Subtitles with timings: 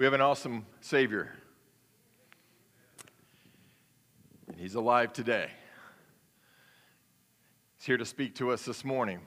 [0.00, 1.30] We have an awesome Savior.
[4.48, 5.50] And He's alive today.
[7.76, 9.20] He's here to speak to us this morning.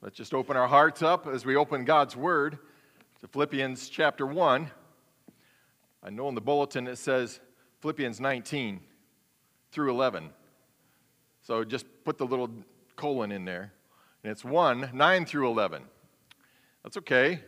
[0.00, 2.58] Let's just open our hearts up as we open God's Word
[3.20, 4.70] to Philippians chapter 1.
[6.04, 7.40] I know in the bulletin it says
[7.80, 8.78] Philippians 19
[9.72, 10.30] through 11.
[11.42, 12.50] So just put the little
[12.94, 13.72] colon in there.
[14.22, 15.82] And it's 1, 9 through 11.
[16.84, 17.40] That's okay.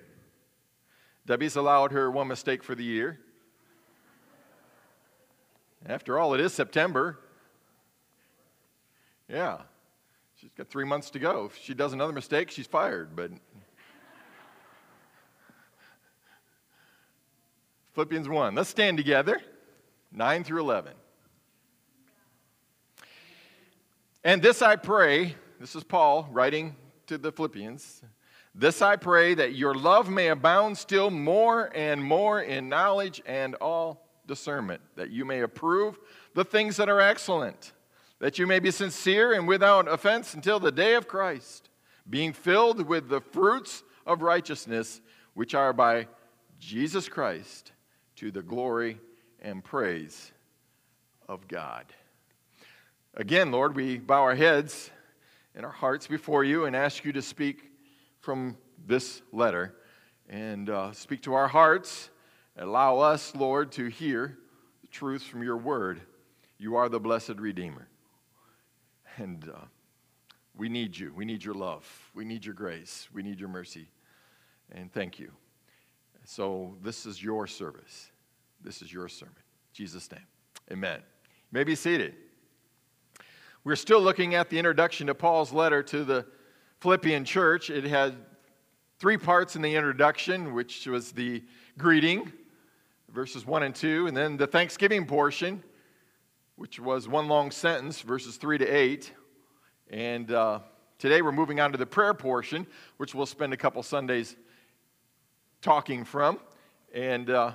[1.28, 3.18] Debbie's allowed her one mistake for the year.
[5.84, 7.18] After all, it is September.
[9.28, 9.59] Yeah.
[10.41, 11.45] She's got three months to go.
[11.45, 13.14] If she does another mistake, she's fired.
[13.14, 13.32] But
[17.92, 18.54] Philippians 1.
[18.54, 19.38] Let's stand together.
[20.10, 20.95] 9 through 11.
[24.24, 26.74] And this I pray, this is Paul writing
[27.06, 28.02] to the Philippians.
[28.59, 33.55] This I pray that your love may abound still more and more in knowledge and
[33.55, 35.96] all discernment, that you may approve
[36.35, 37.73] the things that are excellent,
[38.19, 41.69] that you may be sincere and without offense until the day of Christ,
[42.10, 45.02] being filled with the fruits of righteousness,
[45.35, 46.09] which are by
[46.59, 47.71] Jesus Christ,
[48.16, 48.99] to the glory
[49.41, 50.32] and praise
[51.29, 51.85] of God.
[53.15, 54.91] Again, Lord, we bow our heads
[55.54, 57.68] and our hearts before you and ask you to speak
[58.29, 59.74] from this letter
[60.29, 62.10] and uh, speak to our hearts.
[62.59, 64.37] Allow us, Lord, to hear
[64.82, 66.03] the truth from your word.
[66.59, 67.88] You are the blessed Redeemer.
[69.16, 69.65] And uh,
[70.54, 71.10] we need you.
[71.16, 71.88] We need your love.
[72.15, 73.09] We need your grace.
[73.15, 73.88] We need your mercy.
[74.72, 75.32] And thank you.
[76.26, 78.10] So, this is your service.
[78.62, 79.37] This is your sermon.
[79.38, 80.26] In Jesus' name.
[80.70, 80.98] Amen.
[80.98, 82.15] You may be seated.
[83.65, 86.26] We're still looking at the introduction to Paul's letter to the
[86.81, 87.71] Philippian church.
[87.71, 88.15] It had
[89.00, 91.43] three parts in the introduction, which was the
[91.76, 92.32] greeting,
[93.12, 95.64] verses 1 and 2, and then the thanksgiving portion,
[96.54, 99.12] which was one long sentence, verses 3 to 8.
[99.91, 100.60] And uh,
[101.00, 102.64] today we're moving on to the prayer portion,
[102.98, 104.36] which we'll spend a couple Sundays
[105.60, 106.38] talking from
[106.94, 107.53] and uh,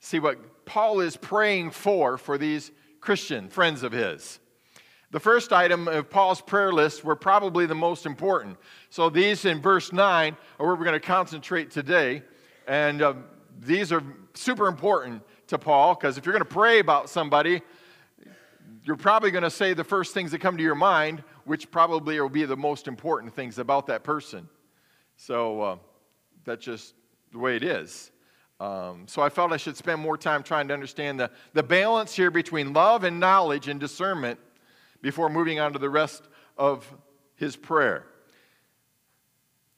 [0.00, 4.40] see what Paul is praying for for these Christian friends of his.
[5.16, 8.58] The first item of Paul's prayer list were probably the most important.
[8.90, 12.22] So these in verse 9 are where we're going to concentrate today.
[12.68, 13.14] And uh,
[13.58, 14.02] these are
[14.34, 17.62] super important to Paul because if you're going to pray about somebody,
[18.84, 22.20] you're probably going to say the first things that come to your mind, which probably
[22.20, 24.46] will be the most important things about that person.
[25.16, 25.76] So uh,
[26.44, 26.92] that's just
[27.32, 28.10] the way it is.
[28.60, 32.14] Um, so I felt I should spend more time trying to understand the, the balance
[32.14, 34.38] here between love and knowledge and discernment
[35.06, 36.24] before moving on to the rest
[36.58, 36.84] of
[37.36, 38.04] his prayer.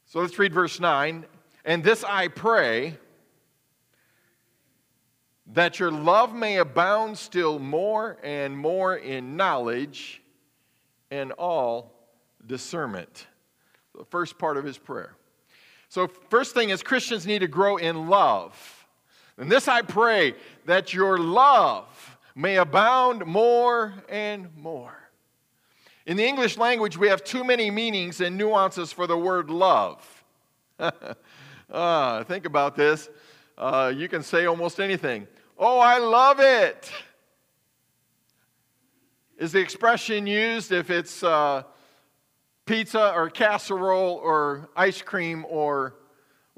[0.07, 1.27] So let's read verse 9.
[1.67, 2.97] And this I pray
[5.53, 10.23] that your love may abound still more and more in knowledge
[11.11, 11.93] and all
[12.47, 13.27] discernment.
[13.99, 15.15] The first part of his prayer.
[15.91, 18.87] So, first thing is Christians need to grow in love.
[19.37, 25.08] And this I pray that your love may abound more and more.
[26.09, 30.25] In the English language, we have too many meanings and nuances for the word love.
[31.71, 33.11] uh, think about this.
[33.59, 35.29] Uh, you can say almost anything.
[35.59, 36.91] Oh, I love it.
[39.37, 41.65] Is the expression used if it's uh,
[42.65, 45.95] pizza or casserole or ice cream or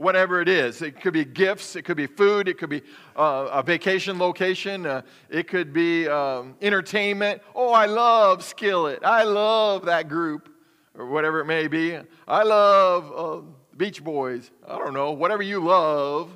[0.00, 0.80] whatever it is.
[0.80, 2.80] It could be gifts, it could be food, it could be
[3.14, 7.42] uh, a vacation location, uh, it could be um, entertainment.
[7.54, 9.04] Oh, I love Skillet.
[9.04, 10.48] I love that group,
[10.94, 11.98] or whatever it may be.
[12.26, 13.46] I love uh,
[13.76, 14.50] Beach Boys.
[14.66, 16.30] I don't know, whatever you love.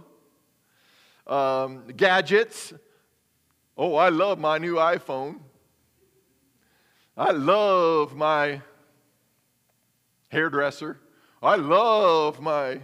[1.27, 2.75] Um, gadgets.
[3.79, 5.41] Oh, I love my new iPhone.
[7.17, 8.61] I love my
[10.29, 11.01] hairdresser.
[11.43, 12.81] I love my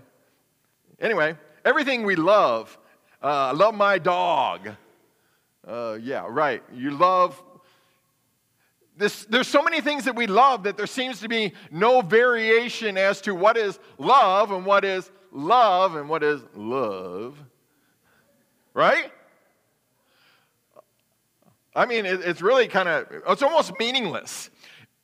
[1.00, 2.76] Anyway, everything we love.
[3.22, 4.68] Uh, I love my dog.
[5.66, 6.62] Uh, yeah, right.
[6.74, 7.42] You love.
[8.96, 12.98] This, there's so many things that we love that there seems to be no variation
[12.98, 17.38] as to what is love and what is love and what is love.
[18.74, 19.10] Right?
[21.74, 24.50] I mean, it, it's really kind of, it's almost meaningless.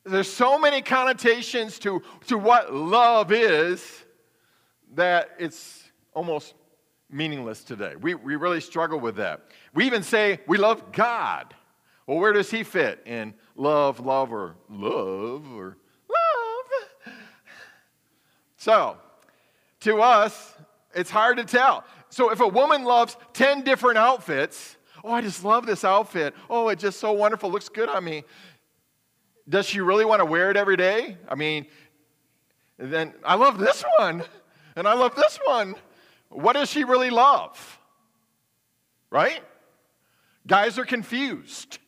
[0.04, 4.04] There's so many connotations to, to what love is
[4.94, 5.85] that it's
[6.16, 6.54] almost
[7.10, 7.94] meaningless today.
[8.00, 9.42] We, we really struggle with that.
[9.74, 11.54] We even say we love God.
[12.06, 15.76] Well, where does he fit in love, love, or love, or
[16.08, 17.14] love?
[18.56, 18.96] So,
[19.80, 20.54] to us,
[20.94, 21.84] it's hard to tell.
[22.08, 26.34] so if a woman loves 10 different outfits, oh, I just love this outfit.
[26.48, 28.24] Oh, it's just so wonderful, looks good on me.
[29.48, 31.18] Does she really want to wear it every day?
[31.28, 31.66] I mean,
[32.78, 34.24] then I love this one,
[34.74, 35.76] and I love this one.
[36.28, 37.78] What does she really love?
[39.10, 39.40] Right?
[40.46, 41.78] Guys are confused.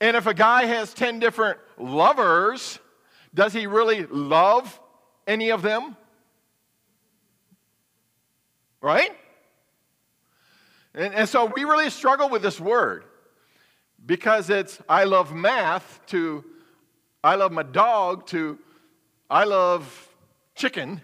[0.00, 2.78] And if a guy has 10 different lovers,
[3.34, 4.80] does he really love
[5.26, 5.96] any of them?
[8.80, 9.10] Right?
[10.94, 13.04] And, and so we really struggle with this word
[14.04, 16.44] because it's I love math to
[17.24, 18.58] I love my dog to
[19.28, 20.05] I love
[20.56, 21.00] chicken.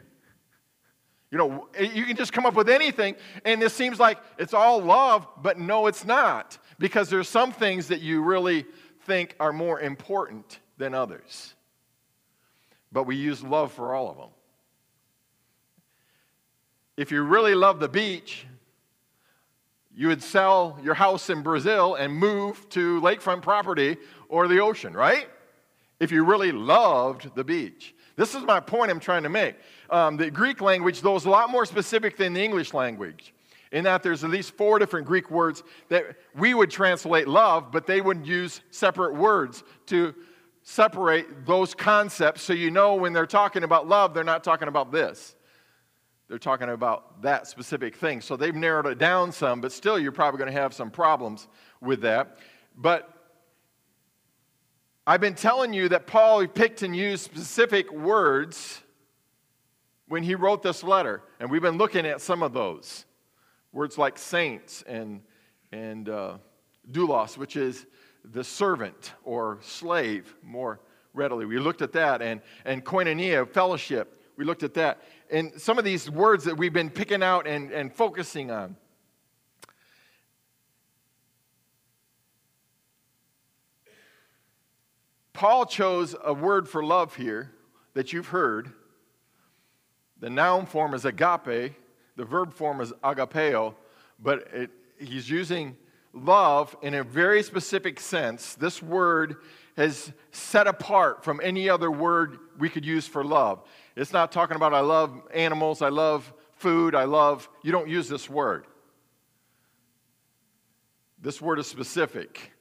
[1.31, 3.14] You know, you can just come up with anything,
[3.44, 6.58] and this seems like it's all love, but no, it's not.
[6.78, 8.66] Because there's some things that you really
[9.06, 11.54] think are more important than others.
[12.90, 14.28] But we use love for all of them.
[16.96, 18.46] If you really love the beach,
[19.94, 23.96] you would sell your house in Brazil and move to lakefront property
[24.28, 25.28] or the ocean, right?
[25.99, 27.94] If you really loved the beach.
[28.23, 29.57] This is my point I'm trying to make.
[29.91, 33.35] Um, the Greek language, though, is a lot more specific than the English language,
[33.73, 37.85] in that there's at least four different Greek words that we would translate love, but
[37.85, 40.15] they would use separate words to
[40.63, 44.93] separate those concepts so you know when they're talking about love, they're not talking about
[44.93, 45.35] this.
[46.29, 48.21] They're talking about that specific thing.
[48.21, 51.49] So they've narrowed it down some, but still, you're probably going to have some problems
[51.81, 52.39] with that.
[52.77, 53.12] But
[55.06, 58.81] I've been telling you that Paul picked and used specific words
[60.06, 63.04] when he wrote this letter, and we've been looking at some of those
[63.72, 65.22] words like saints and
[65.72, 66.37] and uh,
[66.90, 67.87] doulos, which is
[68.25, 70.81] the servant or slave, more
[71.14, 71.46] readily.
[71.46, 74.20] We looked at that, and and koinonia, fellowship.
[74.37, 75.02] We looked at that
[75.32, 78.76] and some of these words that we've been picking out and, and focusing on.
[85.43, 87.50] Paul chose a word for love here
[87.94, 88.71] that you've heard.
[90.21, 91.75] The noun form is agape,
[92.15, 93.75] the verb form is agapeo,
[94.21, 95.77] but it, he's using
[96.12, 98.55] love in a very specific sense.
[98.55, 99.35] This word
[99.77, 103.65] is set apart from any other word we could use for love.
[103.97, 107.49] It's not talking about I love animals, I love food, I love.
[107.65, 108.65] You don't use this word.
[111.21, 112.51] This word is specific.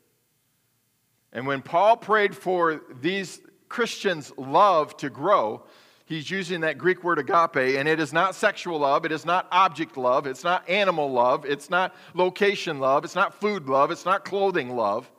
[1.34, 3.40] And when Paul prayed for these
[3.70, 5.64] Christians' love to grow,
[6.06, 9.48] he's using that Greek word agape, and it is not sexual love, it is not
[9.52, 14.06] object love, it's not animal love, it's not location love, it's not food love, it's
[14.06, 15.10] not clothing love,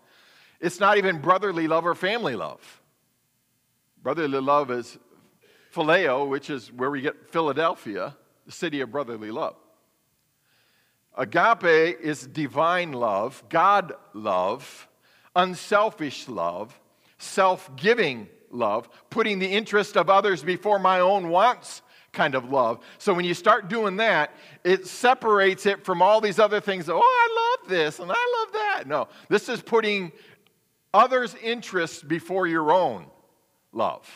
[0.61, 2.83] it's not even brotherly love or family love.
[4.03, 4.99] Brotherly love is
[5.75, 9.57] phileo, which is where we get Philadelphia, the city of brotherly love.
[11.17, 14.89] Agape is divine love, God love,
[15.35, 16.79] unselfish love,
[17.19, 21.83] self giving love, putting the interest of others before my own wants
[22.13, 22.79] kind of love.
[22.99, 24.35] So when you start doing that,
[24.65, 26.89] it separates it from all these other things.
[26.89, 28.85] Oh, I love this and I love that.
[28.87, 30.13] No, this is putting
[30.93, 33.07] others' interests before your own
[33.73, 34.09] love.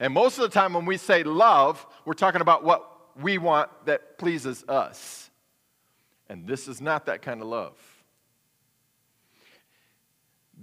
[0.00, 3.70] And most of the time, when we say love, we're talking about what we want
[3.86, 5.30] that pleases us.
[6.28, 7.76] And this is not that kind of love.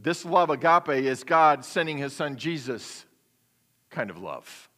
[0.01, 3.05] This love, agape, is God sending his son Jesus
[3.91, 4.69] kind of love.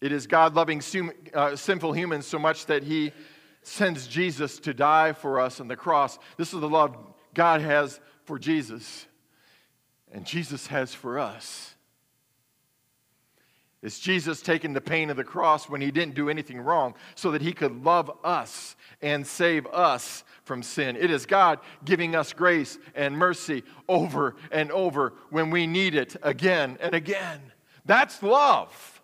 [0.00, 0.82] It is God loving
[1.34, 3.12] uh, sinful humans so much that he
[3.62, 6.18] sends Jesus to die for us on the cross.
[6.36, 6.96] This is the love
[7.34, 9.06] God has for Jesus,
[10.12, 11.74] and Jesus has for us.
[13.80, 17.30] It's Jesus taking the pain of the cross when he didn't do anything wrong so
[17.30, 20.96] that he could love us and save us from sin.
[20.96, 26.16] It is God giving us grace and mercy over and over when we need it
[26.22, 27.40] again and again.
[27.84, 29.02] That's love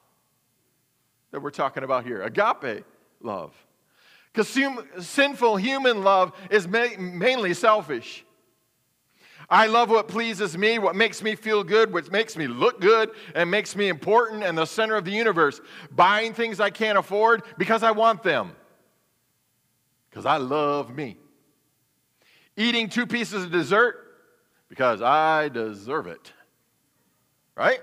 [1.30, 2.84] that we're talking about here agape
[3.20, 3.52] love.
[4.32, 4.48] Because
[5.06, 8.23] sinful human love is mainly selfish.
[9.50, 13.10] I love what pleases me, what makes me feel good, what makes me look good,
[13.34, 15.60] and makes me important and the center of the universe.
[15.90, 18.52] Buying things I can't afford because I want them,
[20.10, 21.18] because I love me.
[22.56, 23.96] Eating two pieces of dessert
[24.68, 26.32] because I deserve it.
[27.56, 27.80] Right?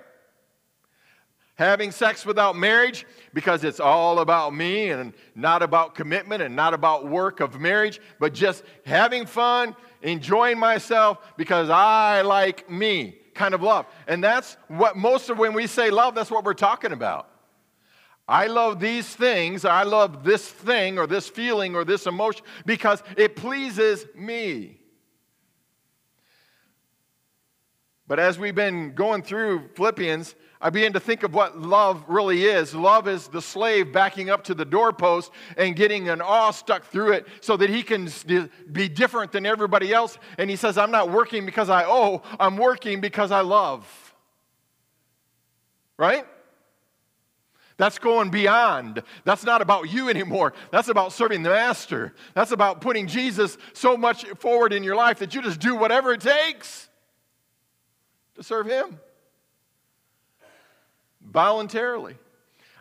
[1.55, 6.73] Having sex without marriage because it's all about me and not about commitment and not
[6.73, 13.53] about work of marriage, but just having fun enjoying myself because I like me kind
[13.53, 13.85] of love.
[14.07, 17.27] And that's what most of when we say love, that's what we're talking about.
[18.27, 23.03] I love these things, I love this thing or this feeling or this emotion because
[23.17, 24.77] it pleases me.
[28.07, 32.45] But as we've been going through Philippians, I began to think of what love really
[32.45, 32.75] is.
[32.75, 37.13] Love is the slave backing up to the doorpost and getting an awe stuck through
[37.13, 38.09] it so that he can
[38.71, 40.19] be different than everybody else.
[40.37, 44.13] And he says, I'm not working because I owe, I'm working because I love.
[45.97, 46.25] Right?
[47.77, 49.01] That's going beyond.
[49.23, 50.53] That's not about you anymore.
[50.69, 52.13] That's about serving the master.
[52.35, 56.13] That's about putting Jesus so much forward in your life that you just do whatever
[56.13, 56.87] it takes
[58.35, 58.99] to serve him
[61.31, 62.17] voluntarily.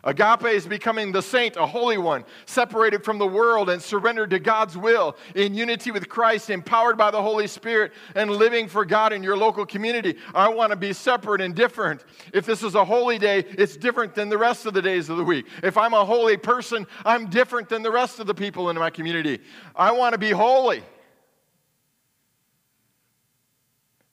[0.03, 4.39] Agape is becoming the saint, a holy one, separated from the world and surrendered to
[4.39, 9.13] God's will, in unity with Christ, empowered by the Holy Spirit, and living for God
[9.13, 10.17] in your local community.
[10.33, 12.03] I want to be separate and different.
[12.33, 15.17] If this is a holy day, it's different than the rest of the days of
[15.17, 15.45] the week.
[15.61, 18.89] If I'm a holy person, I'm different than the rest of the people in my
[18.89, 19.39] community.
[19.75, 20.81] I want to be holy.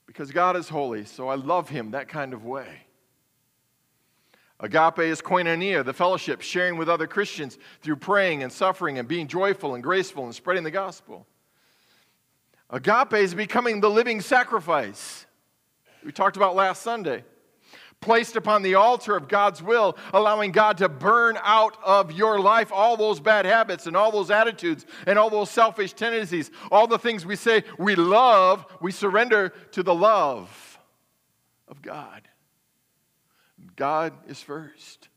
[0.06, 2.87] Because God is holy, so I love Him that kind of way.
[4.60, 9.28] Agape is koinonia, the fellowship, sharing with other Christians through praying and suffering and being
[9.28, 11.26] joyful and graceful and spreading the gospel.
[12.70, 15.26] Agape is becoming the living sacrifice
[16.04, 17.24] we talked about last Sunday,
[18.00, 22.70] placed upon the altar of God's will, allowing God to burn out of your life
[22.72, 26.98] all those bad habits and all those attitudes and all those selfish tendencies, all the
[26.98, 30.78] things we say we love, we surrender to the love
[31.66, 32.28] of God.
[33.78, 35.08] God is first.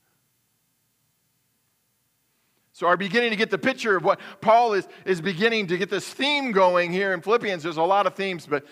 [2.74, 5.90] So, are beginning to get the picture of what Paul is, is beginning to get
[5.90, 7.64] this theme going here in Philippians.
[7.64, 8.66] There's a lot of themes, but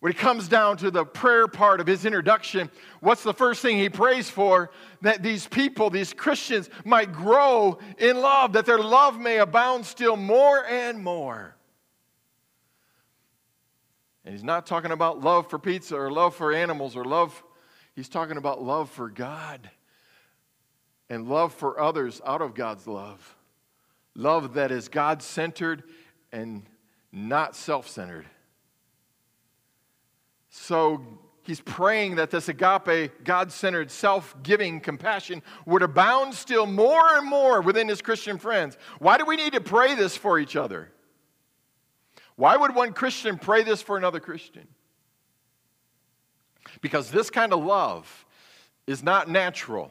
[0.00, 3.76] when it comes down to the prayer part of his introduction, what's the first thing
[3.76, 4.70] he prays for?
[5.02, 10.16] That these people, these Christians, might grow in love, that their love may abound still
[10.16, 11.54] more and more.
[14.24, 17.42] And he's not talking about love for pizza or love for animals or love
[17.96, 19.70] He's talking about love for God
[21.08, 23.34] and love for others out of God's love.
[24.14, 25.82] Love that is God centered
[26.30, 26.62] and
[27.10, 28.26] not self centered.
[30.50, 31.02] So
[31.42, 37.26] he's praying that this agape, God centered, self giving compassion would abound still more and
[37.26, 38.76] more within his Christian friends.
[38.98, 40.92] Why do we need to pray this for each other?
[42.34, 44.68] Why would one Christian pray this for another Christian?
[46.86, 48.24] Because this kind of love
[48.86, 49.90] is not natural,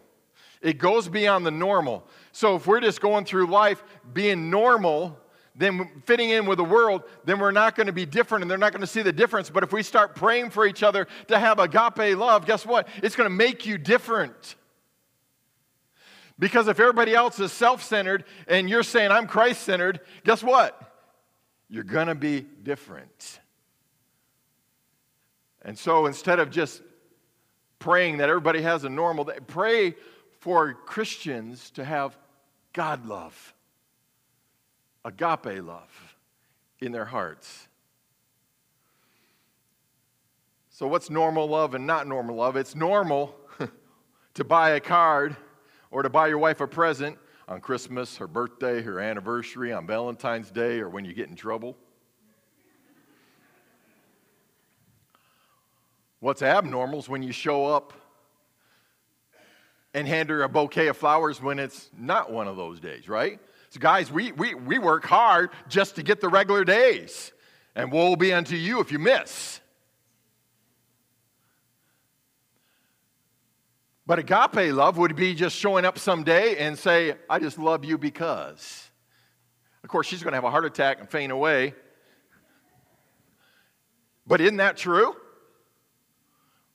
[0.62, 2.08] it goes beyond the normal.
[2.32, 3.84] So if we're just going through life
[4.14, 5.20] being normal,
[5.58, 8.58] then fitting in with the world, then we're not going to be different and they're
[8.58, 9.50] not going to see the difference.
[9.50, 12.88] But if we start praying for each other to have agape love, guess what?
[13.04, 14.56] It's going to make you different.
[16.40, 20.82] Because if everybody else is self centered and you're saying, I'm Christ centered, guess what?
[21.68, 23.42] You're going to be different.
[25.66, 26.82] And so instead of just
[27.80, 29.96] praying that everybody has a normal day, pray
[30.40, 32.16] for Christians to have
[32.72, 33.54] God love,
[35.04, 36.16] agape love
[36.80, 37.68] in their hearts.
[40.70, 42.58] So, what's normal love and not normal love?
[42.58, 43.34] It's normal
[44.36, 45.36] to buy a card
[45.90, 47.18] or to buy your wife a present
[47.48, 51.78] on Christmas, her birthday, her anniversary, on Valentine's Day, or when you get in trouble.
[56.26, 57.94] What's abnormal is when you show up
[59.94, 63.40] and hand her a bouquet of flowers when it's not one of those days, right?
[63.70, 67.32] So, guys, we, we, we work hard just to get the regular days,
[67.76, 69.60] and woe be unto you if you miss.
[74.08, 78.00] But agape love would be just showing up someday and say, I just love you
[78.00, 78.90] because.
[79.84, 81.76] Of course, she's going to have a heart attack and faint away.
[84.26, 85.16] But isn't that true?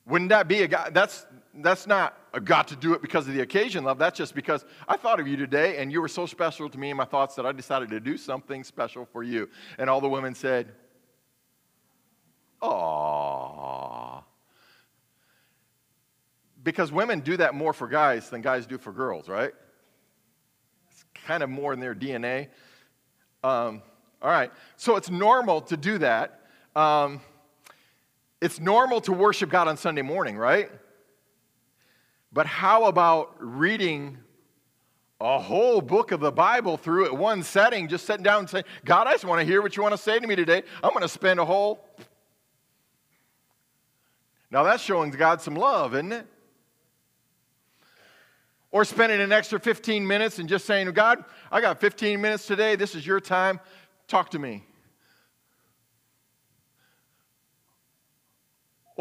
[0.05, 0.93] Wouldn't that be a God?
[0.93, 3.97] That's, that's not a got to do it because of the occasion love.
[3.97, 6.89] That's just because I thought of you today and you were so special to me
[6.89, 9.49] in my thoughts that I decided to do something special for you.
[9.77, 10.71] And all the women said,
[12.61, 14.23] Aww.
[16.63, 19.51] Because women do that more for guys than guys do for girls, right?
[20.91, 22.49] It's kind of more in their DNA.
[23.43, 23.81] Um,
[24.21, 24.51] all right.
[24.77, 26.41] So it's normal to do that.
[26.75, 27.21] Um,
[28.41, 30.69] it's normal to worship God on Sunday morning, right?
[32.33, 34.17] But how about reading
[35.19, 38.65] a whole book of the Bible through at one setting, just sitting down and saying,
[38.83, 40.63] God, I just want to hear what you want to say to me today.
[40.83, 41.85] I'm going to spend a whole.
[44.49, 46.25] Now that's showing God some love, isn't it?
[48.71, 52.75] Or spending an extra 15 minutes and just saying, God, I got 15 minutes today.
[52.75, 53.59] This is your time.
[54.07, 54.63] Talk to me.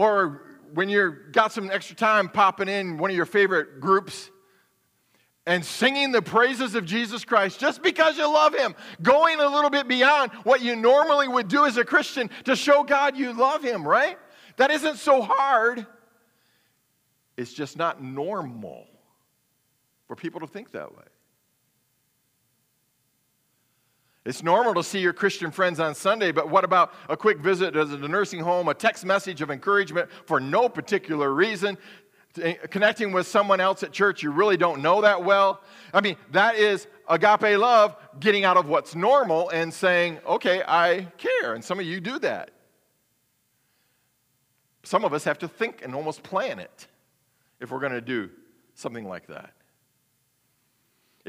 [0.00, 0.40] Or
[0.72, 4.30] when you've got some extra time popping in one of your favorite groups
[5.44, 9.68] and singing the praises of Jesus Christ just because you love Him, going a little
[9.68, 13.62] bit beyond what you normally would do as a Christian to show God you love
[13.62, 14.16] Him, right?
[14.56, 15.86] That isn't so hard.
[17.36, 18.86] It's just not normal
[20.06, 21.04] for people to think that way.
[24.24, 27.72] It's normal to see your Christian friends on Sunday, but what about a quick visit
[27.72, 31.78] to the nursing home, a text message of encouragement for no particular reason,
[32.40, 35.62] eh, connecting with someone else at church you really don't know that well?
[35.94, 41.08] I mean, that is agape love getting out of what's normal and saying, okay, I
[41.16, 41.54] care.
[41.54, 42.50] And some of you do that.
[44.82, 46.88] Some of us have to think and almost plan it
[47.58, 48.28] if we're going to do
[48.74, 49.54] something like that.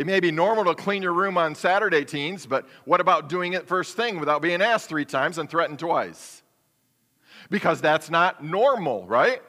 [0.02, 3.54] It may be normal to clean your room on Saturday, teens, but what about doing
[3.54, 6.42] it first thing without being asked three times and threatened twice?
[7.52, 9.44] Because that's not normal, right?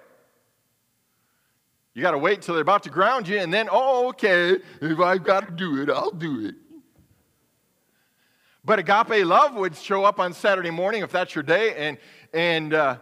[1.94, 5.00] You got to wait till they're about to ground you, and then, oh, okay, if
[5.00, 6.54] I've got to do it, I'll do it.
[8.62, 11.97] But agape love would show up on Saturday morning if that's your day, and
[12.35, 12.99] and uh,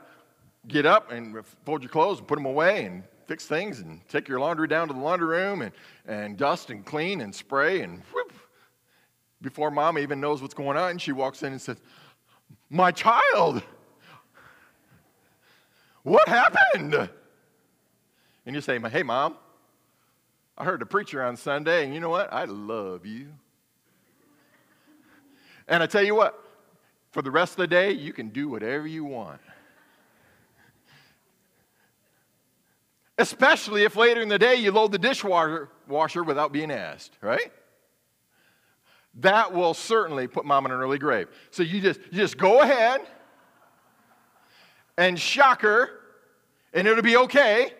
[0.68, 4.26] get up and fold your clothes and put them away and fix things and take
[4.26, 5.70] your laundry down to the laundry room and,
[6.08, 8.32] and dust and clean and spray and whoop.
[9.40, 11.76] Before mom even knows what's going on, she walks in and says,
[12.70, 13.62] My child,
[16.02, 17.08] what happened?
[18.46, 19.36] And you say, Hey, mom,
[20.58, 22.32] I heard the preacher on Sunday, and you know what?
[22.32, 23.28] I love you.
[25.68, 26.36] And I tell you what,
[27.12, 29.40] for the rest of the day, you can do whatever you want.
[33.20, 37.52] Especially if later in the day you load the dishwasher washer without being asked, right?
[39.16, 41.28] That will certainly put mom in an early grave.
[41.50, 43.02] So you just, you just go ahead
[44.96, 45.90] and shock her,
[46.72, 47.72] and it'll be okay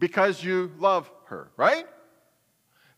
[0.00, 1.86] because you love her, right?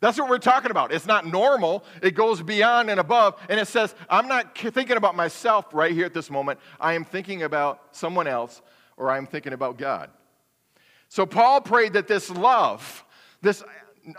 [0.01, 0.93] That's what we're talking about.
[0.93, 1.85] It's not normal.
[2.03, 3.39] It goes beyond and above.
[3.51, 6.59] And it says, I'm not thinking about myself right here at this moment.
[6.81, 8.63] I am thinking about someone else,
[8.97, 10.11] or I'm thinking about God.
[11.15, 13.05] So Paul prayed that this love,
[13.41, 13.63] this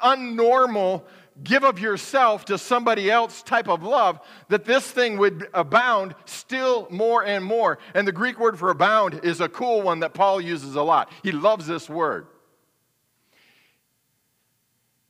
[0.01, 1.03] unnormal
[1.43, 6.87] give of yourself to somebody else type of love, that this thing would abound still
[6.89, 7.79] more and more.
[7.93, 11.11] And the Greek word for abound is a cool one that Paul uses a lot.
[11.21, 12.27] He loves this word.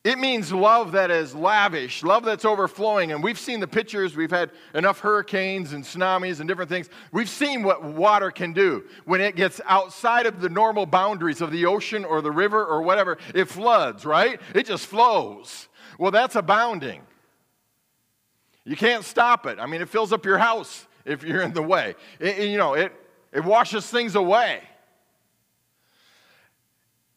[0.05, 3.11] It means love that is lavish, love that's overflowing.
[3.11, 4.15] And we've seen the pictures.
[4.15, 6.89] We've had enough hurricanes and tsunamis and different things.
[7.11, 11.51] We've seen what water can do when it gets outside of the normal boundaries of
[11.51, 13.17] the ocean or the river or whatever.
[13.33, 14.39] It floods, right?
[14.53, 15.69] It just flows.
[15.97, 17.01] Well, that's abounding.
[18.63, 19.57] You can't stop it.
[19.59, 21.95] I mean, it fills up your house if you're in the way.
[22.19, 22.93] It, you know, it,
[23.33, 24.61] it washes things away.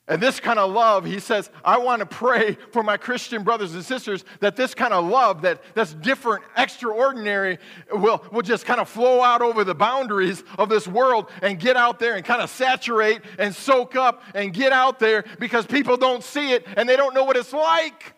[0.09, 3.75] And this kind of love, he says, I want to pray for my Christian brothers
[3.75, 7.59] and sisters that this kind of love that, that's different, extraordinary,
[7.93, 11.77] will, will just kind of flow out over the boundaries of this world and get
[11.77, 15.99] out there and kind of saturate and soak up and get out there because people
[15.99, 18.15] don't see it and they don't know what it's like.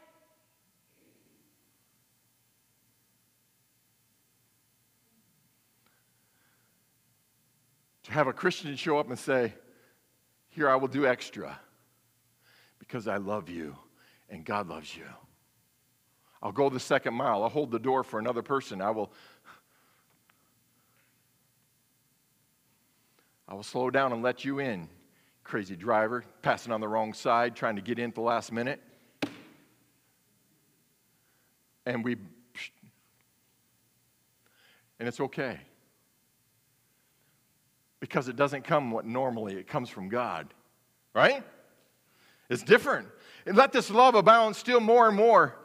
[8.04, 9.54] To have a Christian show up and say,
[10.50, 11.58] Here, I will do extra
[12.90, 13.76] because I love you
[14.28, 15.04] and God loves you.
[16.42, 17.44] I'll go the second mile.
[17.44, 18.82] I'll hold the door for another person.
[18.82, 19.12] I will
[23.46, 24.88] I will slow down and let you in.
[25.44, 28.80] Crazy driver, passing on the wrong side, trying to get in at the last minute.
[31.86, 32.16] And we
[34.98, 35.60] and it's okay.
[38.00, 40.52] Because it doesn't come what normally it comes from God.
[41.14, 41.44] Right?
[42.50, 43.08] It's different.
[43.46, 45.56] And let this love abound still more and more.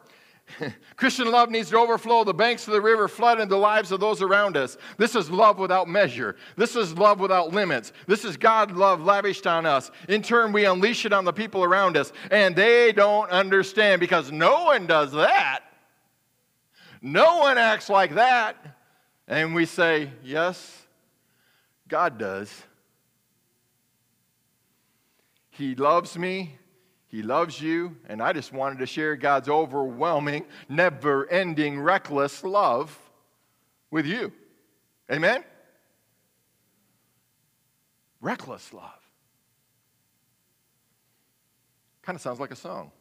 [0.96, 4.00] Christian love needs to overflow the banks of the river, flood into the lives of
[4.00, 4.78] those around us.
[4.98, 6.36] This is love without measure.
[6.56, 7.92] This is love without limits.
[8.08, 9.90] This is God love lavished on us.
[10.08, 14.32] In turn, we unleash it on the people around us, and they don't understand because
[14.32, 15.62] no one does that.
[17.02, 18.56] No one acts like that.
[19.28, 20.86] And we say, Yes,
[21.88, 22.64] God does.
[25.50, 26.58] He loves me.
[27.16, 33.00] He loves you, and I just wanted to share God's overwhelming, never ending, reckless love
[33.90, 34.34] with you.
[35.10, 35.42] Amen?
[38.20, 39.00] Reckless love.
[42.02, 42.92] Kind of sounds like a song.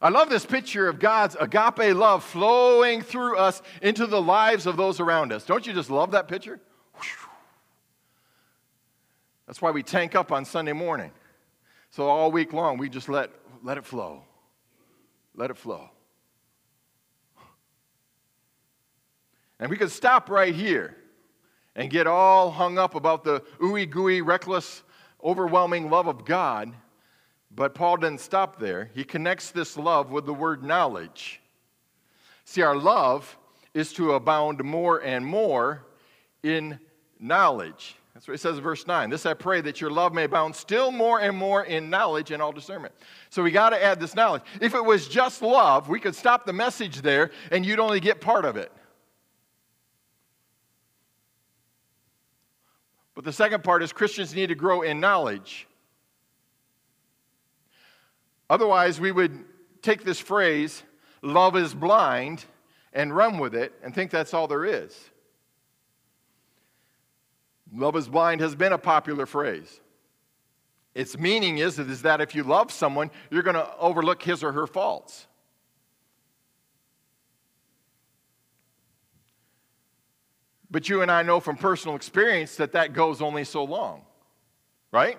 [0.00, 4.76] I love this picture of God's agape love flowing through us into the lives of
[4.76, 5.44] those around us.
[5.44, 6.60] Don't you just love that picture?
[9.48, 11.10] That's why we tank up on Sunday morning.
[11.94, 13.30] So all week long, we just let,
[13.62, 14.24] let it flow.
[15.36, 15.90] Let it flow.
[19.60, 20.96] And we could stop right here
[21.76, 24.82] and get all hung up about the ooey gooey, reckless,
[25.22, 26.74] overwhelming love of God.
[27.54, 28.90] But Paul didn't stop there.
[28.92, 31.40] He connects this love with the word knowledge.
[32.44, 33.38] See, our love
[33.72, 35.86] is to abound more and more
[36.42, 36.80] in
[37.20, 37.94] knowledge.
[38.14, 39.10] That's what he says in verse 9.
[39.10, 42.40] This I pray that your love may abound still more and more in knowledge and
[42.40, 42.94] all discernment.
[43.28, 44.42] So we got to add this knowledge.
[44.60, 48.20] If it was just love, we could stop the message there and you'd only get
[48.20, 48.70] part of it.
[53.16, 55.66] But the second part is Christians need to grow in knowledge.
[58.48, 59.44] Otherwise, we would
[59.82, 60.84] take this phrase,
[61.22, 62.44] love is blind,
[62.92, 65.10] and run with it and think that's all there is.
[67.74, 69.80] Love is blind has been a popular phrase.
[70.94, 74.52] Its meaning is, is that if you love someone, you're going to overlook his or
[74.52, 75.26] her faults.
[80.70, 84.02] But you and I know from personal experience that that goes only so long,
[84.92, 85.18] right?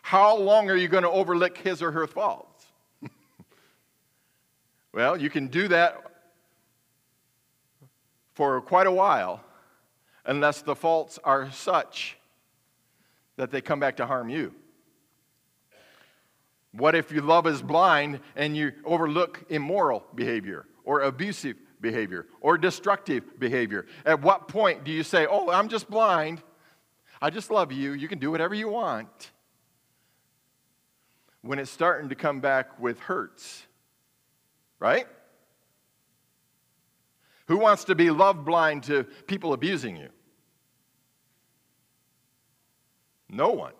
[0.00, 2.64] How long are you going to overlook his or her faults?
[4.94, 6.02] well, you can do that
[8.32, 9.42] for quite a while
[10.28, 12.16] unless the faults are such
[13.36, 14.54] that they come back to harm you.
[16.72, 22.58] What if your love is blind and you overlook immoral behavior or abusive behavior or
[22.58, 23.86] destructive behavior?
[24.04, 26.42] At what point do you say, Oh, I'm just blind?
[27.22, 27.92] I just love you.
[27.92, 29.32] You can do whatever you want.
[31.40, 33.66] When it's starting to come back with hurts,
[34.78, 35.06] right?
[37.46, 40.10] Who wants to be love blind to people abusing you?
[43.28, 43.72] No one.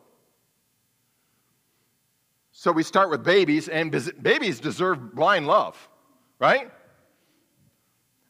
[2.52, 5.88] So we start with babies, and babies deserve blind love,
[6.38, 6.70] right?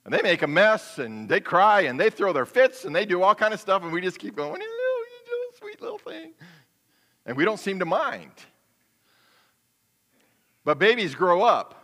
[0.04, 3.04] And they make a mess and they cry and they throw their fits and they
[3.04, 6.33] do all kind of stuff and we just keep going, you little sweet little thing.
[7.26, 8.33] And we don't seem to mind.
[10.64, 11.74] But babies grow up.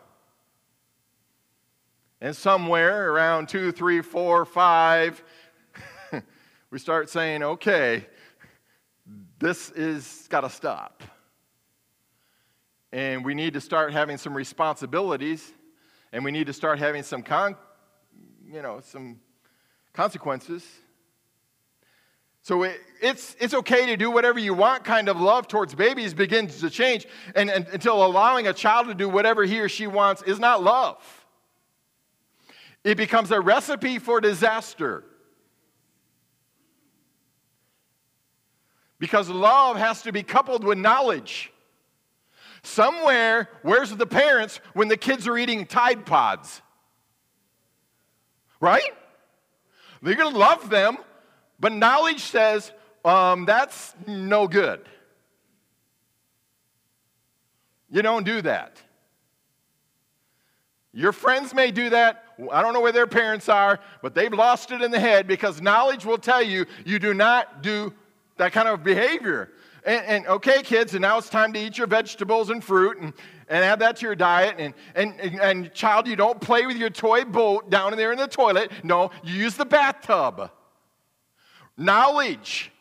[2.20, 5.22] And somewhere around two, three, four, five,
[6.70, 8.06] we start saying, okay,
[9.38, 11.02] this is got to stop.
[12.92, 15.52] And we need to start having some responsibilities
[16.12, 17.56] and we need to start having some con-
[18.46, 19.18] you know, some
[19.92, 20.64] consequences.
[22.42, 26.12] So it, it's, it's okay to do whatever you want kind of love towards babies
[26.12, 29.86] begins to change and, and, until allowing a child to do whatever he or she
[29.86, 31.02] wants is not love.
[32.84, 35.04] It becomes a recipe for disaster.
[38.98, 41.52] Because love has to be coupled with knowledge.
[42.62, 46.62] Somewhere, where's the parents when the kids are eating Tide Pods?
[48.60, 48.90] Right?
[50.00, 50.98] They're to love them,
[51.58, 52.72] but knowledge says
[53.04, 54.80] um, that's no good.
[57.90, 58.82] You don't do that.
[60.92, 62.24] Your friends may do that.
[62.52, 65.60] I don't know where their parents are, but they've lost it in the head because
[65.60, 67.92] knowledge will tell you you do not do
[68.36, 69.50] that kind of behavior.
[69.84, 73.12] And, and, okay, kids, and now it's time to eat your vegetables and fruit and,
[73.48, 74.56] and add that to your diet.
[74.58, 78.10] And, and, and, and child, you don't play with your toy boat down in there
[78.10, 78.72] in the toilet.
[78.82, 80.50] No, you use the bathtub.
[81.76, 82.72] Knowledge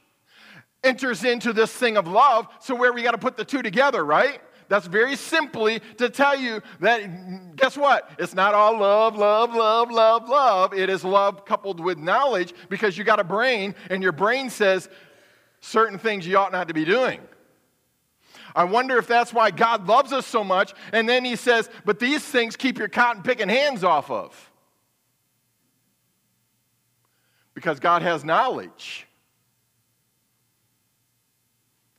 [0.83, 2.47] enters into this thing of love.
[2.59, 4.39] So, where we got to put the two together, right?
[4.69, 8.09] That's very simply to tell you that, guess what?
[8.17, 10.73] It's not all love, love, love, love, love.
[10.73, 14.89] It is love coupled with knowledge because you got a brain, and your brain says,
[15.63, 17.21] certain things you ought not to be doing.
[18.55, 20.73] I wonder if that's why God loves us so much.
[20.91, 24.51] And then he says, but these things keep your cotton picking hands off of.
[27.53, 29.07] Because God has knowledge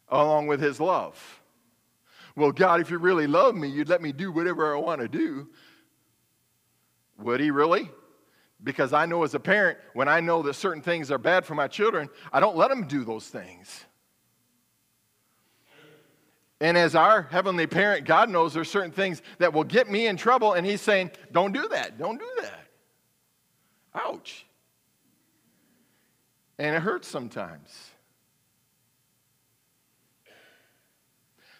[0.09, 1.41] along with his love.
[2.37, 5.09] Well, God, if you really love me, you'd let me do whatever I want to
[5.09, 5.49] do.
[7.19, 7.91] Would he really?
[8.65, 11.55] Because I know as a parent, when I know that certain things are bad for
[11.55, 13.85] my children, I don't let them do those things.
[16.61, 20.17] And as our heavenly parent, God knows there's certain things that will get me in
[20.17, 22.67] trouble, and He's saying, Don't do that, don't do that.
[23.95, 24.47] Ouch.
[26.59, 27.71] And it hurts sometimes.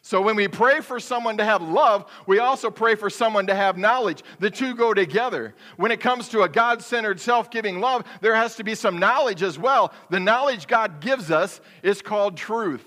[0.05, 3.55] So when we pray for someone to have love, we also pray for someone to
[3.55, 4.23] have knowledge.
[4.39, 5.55] The two go together.
[5.79, 8.99] When it comes to a God centered, self giving love, there has to be some
[8.99, 9.95] knowledge as well.
[10.11, 12.85] The knowledge God gives us is called truth.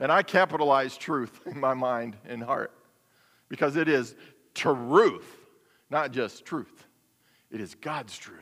[0.00, 2.72] And I capitalize truth in my mind and heart
[3.50, 4.14] because it is
[4.54, 5.28] truth,
[5.90, 6.86] not just truth,
[7.50, 8.38] it is God's truth.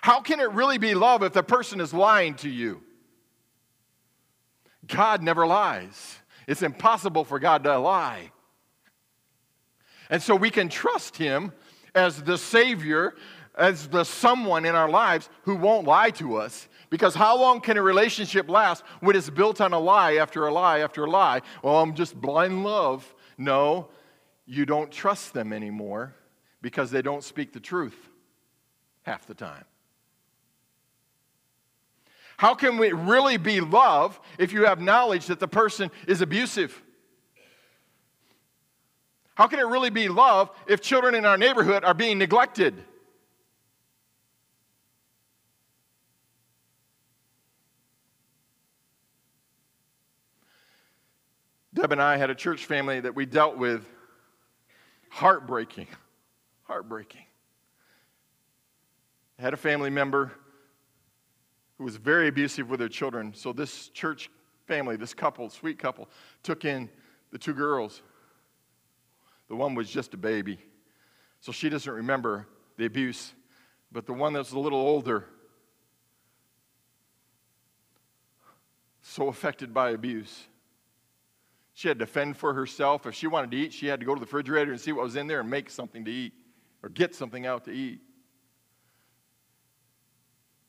[0.00, 2.82] How can it really be love if the person is lying to you?
[4.88, 6.18] God never lies.
[6.46, 8.32] It's impossible for God to lie.
[10.10, 11.52] And so we can trust Him
[11.94, 13.14] as the Savior,
[13.56, 16.68] as the someone in our lives who won't lie to us.
[16.90, 20.52] Because how long can a relationship last when it's built on a lie after a
[20.52, 21.42] lie after a lie?
[21.62, 23.14] Well, I'm just blind love.
[23.36, 23.88] No,
[24.46, 26.14] you don't trust them anymore
[26.62, 28.08] because they don't speak the truth
[29.02, 29.64] half the time.
[32.38, 36.80] How can we really be love if you have knowledge that the person is abusive?
[39.34, 42.74] How can it really be love if children in our neighborhood are being neglected?
[51.74, 53.84] Deb and I had a church family that we dealt with
[55.10, 55.88] heartbreaking.
[56.68, 57.24] Heartbreaking.
[59.40, 60.32] Had a family member
[61.78, 63.32] who was very abusive with their children.
[63.34, 64.30] So this church
[64.66, 66.10] family, this couple, sweet couple,
[66.42, 66.90] took in
[67.30, 68.02] the two girls.
[69.48, 70.58] The one was just a baby.
[71.40, 73.32] So she doesn't remember the abuse.
[73.90, 75.24] But the one that's a little older,
[79.00, 80.46] so affected by abuse.
[81.72, 83.06] She had to fend for herself.
[83.06, 85.04] If she wanted to eat, she had to go to the refrigerator and see what
[85.04, 86.34] was in there and make something to eat
[86.82, 88.00] or get something out to eat.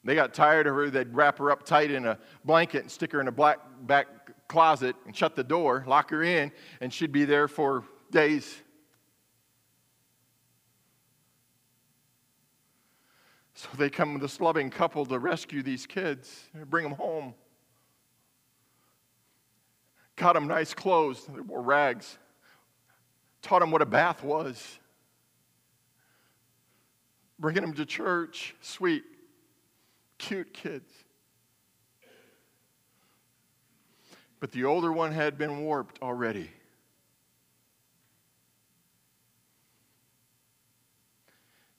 [0.03, 0.89] They got tired of her.
[0.89, 4.07] They'd wrap her up tight in a blanket and stick her in a black back
[4.47, 8.61] closet and shut the door, lock her in, and she'd be there for days.
[13.53, 17.33] So they come, this loving couple, to rescue these kids and bring them home.
[20.15, 22.17] Got them nice clothes, they wore rags.
[23.41, 24.79] Taught them what a bath was.
[27.37, 29.03] Bringing them to church, sweet
[30.19, 30.91] cute kids.
[34.39, 36.51] But the older one had been warped already.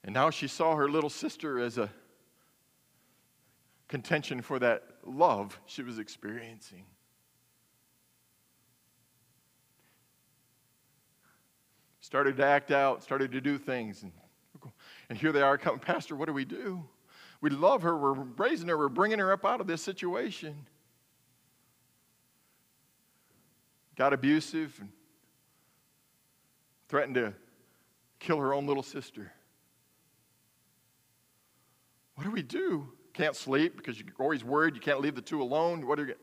[0.03, 1.89] And now she saw her little sister as a
[3.87, 6.85] contention for that love she was experiencing.
[11.99, 14.03] Started to act out, started to do things.
[14.03, 14.11] And,
[15.09, 16.83] and here they are coming, Pastor, what do we do?
[17.41, 17.97] We love her.
[17.97, 18.77] We're raising her.
[18.77, 20.67] We're bringing her up out of this situation.
[23.95, 24.89] Got abusive and
[26.87, 27.33] threatened to
[28.19, 29.31] kill her own little sister.
[32.15, 32.93] What do we do?
[33.13, 35.85] Can't sleep because you're always worried you can't leave the two alone.
[35.87, 36.15] What are you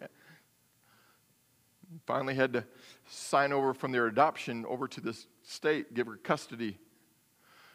[2.07, 2.65] Finally had to
[3.09, 6.79] sign over from their adoption over to this state, give her custody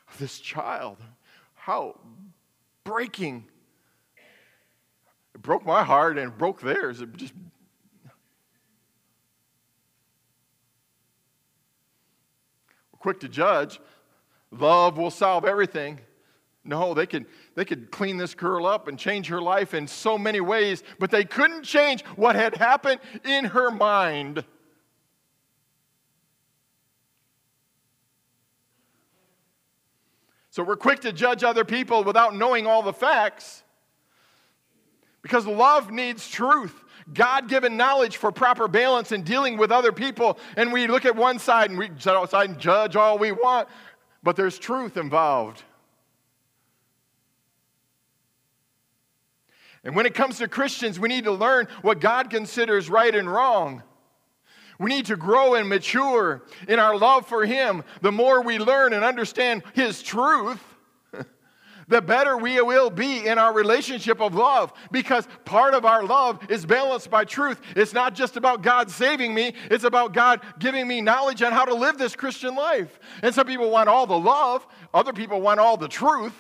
[0.07, 0.97] of this child.
[1.55, 1.99] How
[2.83, 3.45] breaking.
[5.35, 7.01] It broke my heart and broke theirs.
[7.01, 7.33] It just
[12.99, 13.81] quick to judge.
[14.51, 15.99] Love will solve everything.
[16.63, 20.17] No, they could, they could clean this girl up and change her life in so
[20.17, 24.45] many ways, but they couldn't change what had happened in her mind.
[30.53, 33.63] So we're quick to judge other people without knowing all the facts.
[35.23, 36.79] Because love needs truth,
[37.11, 40.37] God given knowledge for proper balance in dealing with other people.
[40.55, 43.67] And we look at one side and we sit outside and judge all we want,
[44.21, 45.63] but there's truth involved.
[49.83, 53.27] And when it comes to Christians, we need to learn what God considers right and
[53.27, 53.81] wrong.
[54.83, 57.85] We need to grow and mature in our love for Him.
[58.01, 60.61] The more we learn and understand His truth,
[61.87, 66.51] the better we will be in our relationship of love because part of our love
[66.51, 67.61] is balanced by truth.
[67.77, 71.63] It's not just about God saving me, it's about God giving me knowledge on how
[71.63, 72.99] to live this Christian life.
[73.21, 76.35] And some people want all the love, other people want all the truth.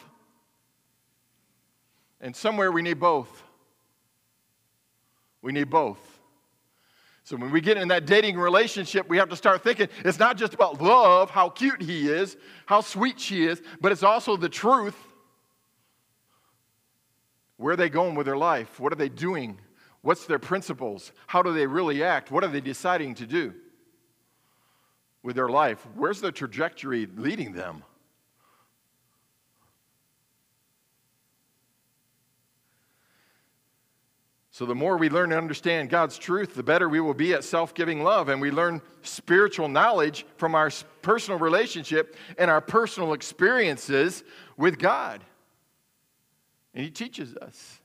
[2.19, 3.41] And somewhere we need both.
[5.41, 6.12] We need both.
[7.33, 10.37] So when we get in that dating relationship, we have to start thinking it's not
[10.37, 14.49] just about love, how cute he is, how sweet she is, but it's also the
[14.49, 14.95] truth.
[17.57, 18.79] Where are they going with their life?
[18.79, 19.57] What are they doing?
[20.03, 21.11] What's their principles?
[21.25, 22.29] How do they really act?
[22.29, 23.55] What are they deciding to do
[25.23, 25.87] with their life?
[25.95, 27.81] Where's the trajectory leading them?
[34.53, 37.43] So, the more we learn to understand God's truth, the better we will be at
[37.43, 38.29] self giving love.
[38.29, 40.69] And we learn spiritual knowledge from our
[41.01, 44.23] personal relationship and our personal experiences
[44.55, 45.23] with God.
[46.75, 47.79] And He teaches us.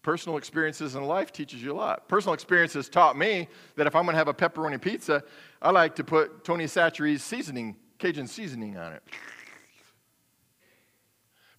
[0.00, 2.08] Personal experiences in life teaches you a lot.
[2.08, 5.22] Personal experiences taught me that if I'm going to have a pepperoni pizza,
[5.60, 9.02] I like to put Tony Chachere's seasoning, Cajun seasoning on it.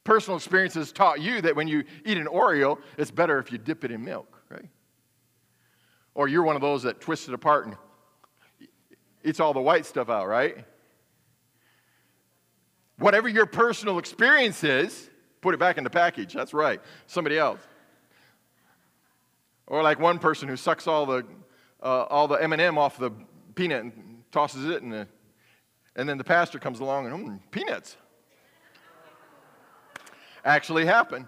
[0.03, 3.85] Personal experiences taught you that when you eat an Oreo, it's better if you dip
[3.85, 4.67] it in milk, right?
[6.13, 7.77] Or you're one of those that twist it apart and
[9.23, 10.65] eats all the white stuff out, right?
[12.97, 16.33] Whatever your personal experience is, put it back in the package.
[16.33, 16.81] That's right.
[17.07, 17.59] Somebody else.
[19.67, 21.25] Or like one person who sucks all the,
[21.81, 23.11] uh, all the M&M off the
[23.55, 25.07] peanut and tosses it, in the,
[25.95, 27.95] and then the pastor comes along and, mm, peanuts
[30.45, 31.27] actually happened.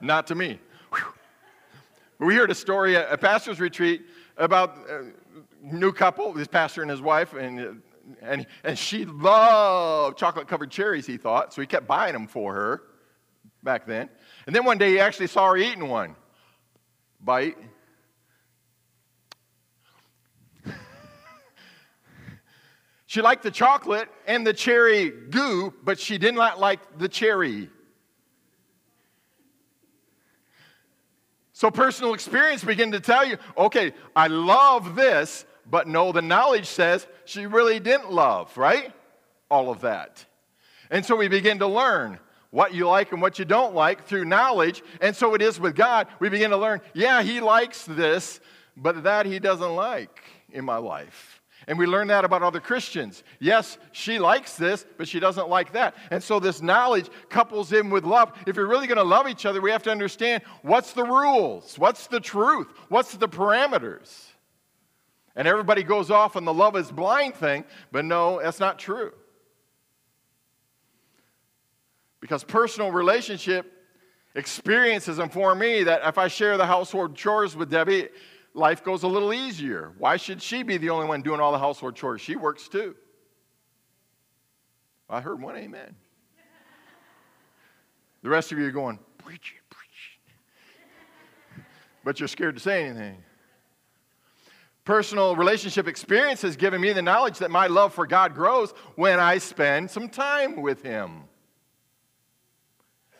[0.00, 0.60] Not to me.
[0.92, 2.26] Whew.
[2.26, 4.02] We heard a story at a pastor's retreat
[4.36, 5.12] about a
[5.62, 7.82] new couple, this pastor and his wife, and,
[8.22, 12.54] and, and she loved chocolate covered cherries, he thought, so he kept buying them for
[12.54, 12.82] her
[13.62, 14.08] back then.
[14.46, 16.14] And then one day he actually saw her eating one.
[17.20, 17.56] Bite.
[23.08, 27.70] She liked the chocolate and the cherry goo, but she did not like the cherry.
[31.54, 36.66] So personal experience began to tell you, okay, I love this, but no, the knowledge
[36.66, 38.92] says she really didn't love, right?
[39.50, 40.26] All of that.
[40.90, 42.18] And so we begin to learn
[42.50, 44.82] what you like and what you don't like through knowledge.
[45.00, 46.08] And so it is with God.
[46.20, 48.38] We begin to learn, yeah, He likes this,
[48.76, 51.37] but that He doesn't like in my life.
[51.68, 53.22] And we learn that about other Christians.
[53.40, 55.94] Yes, she likes this, but she doesn't like that.
[56.10, 58.32] And so this knowledge couples in with love.
[58.46, 61.78] If you're really going to love each other, we have to understand what's the rules,
[61.78, 64.28] what's the truth, what's the parameters.
[65.36, 69.12] And everybody goes off on the love is blind thing, but no, that's not true.
[72.18, 73.70] Because personal relationship
[74.34, 78.08] experiences inform me that if I share the household chores with Debbie,
[78.58, 79.92] life goes a little easier.
[79.98, 82.20] Why should she be the only one doing all the household chores?
[82.20, 82.94] She works too.
[85.08, 85.94] I heard one amen.
[88.22, 90.18] The rest of you are going, preach it, preach
[91.56, 91.62] it.
[92.04, 93.16] But you're scared to say anything.
[94.84, 99.20] Personal relationship experience has given me the knowledge that my love for God grows when
[99.20, 101.27] I spend some time with Him.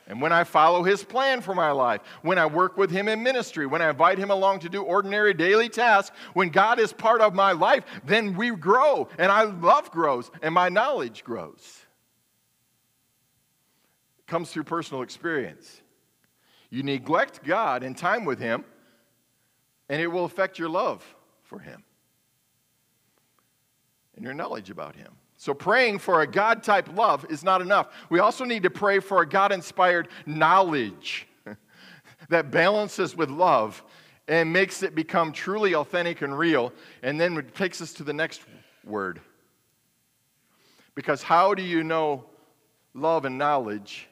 [0.09, 3.23] And when I follow his plan for my life, when I work with him in
[3.23, 7.21] ministry, when I invite him along to do ordinary daily tasks, when God is part
[7.21, 9.07] of my life, then we grow.
[9.19, 11.85] And our love grows and my knowledge grows.
[14.21, 15.83] It comes through personal experience.
[16.71, 18.65] You neglect God and time with him,
[19.91, 21.05] and it will affect your love
[21.43, 21.85] for him
[24.17, 25.18] and your knowledge about him.
[25.41, 27.89] So, praying for a God type love is not enough.
[28.11, 31.29] We also need to pray for a God inspired knowledge
[32.29, 33.85] that balances with love
[34.27, 36.73] and makes it become truly authentic and real.
[37.05, 38.43] And then it takes us to the next
[38.85, 39.21] word.
[40.97, 42.25] Because how do you know
[42.93, 44.09] love and knowledge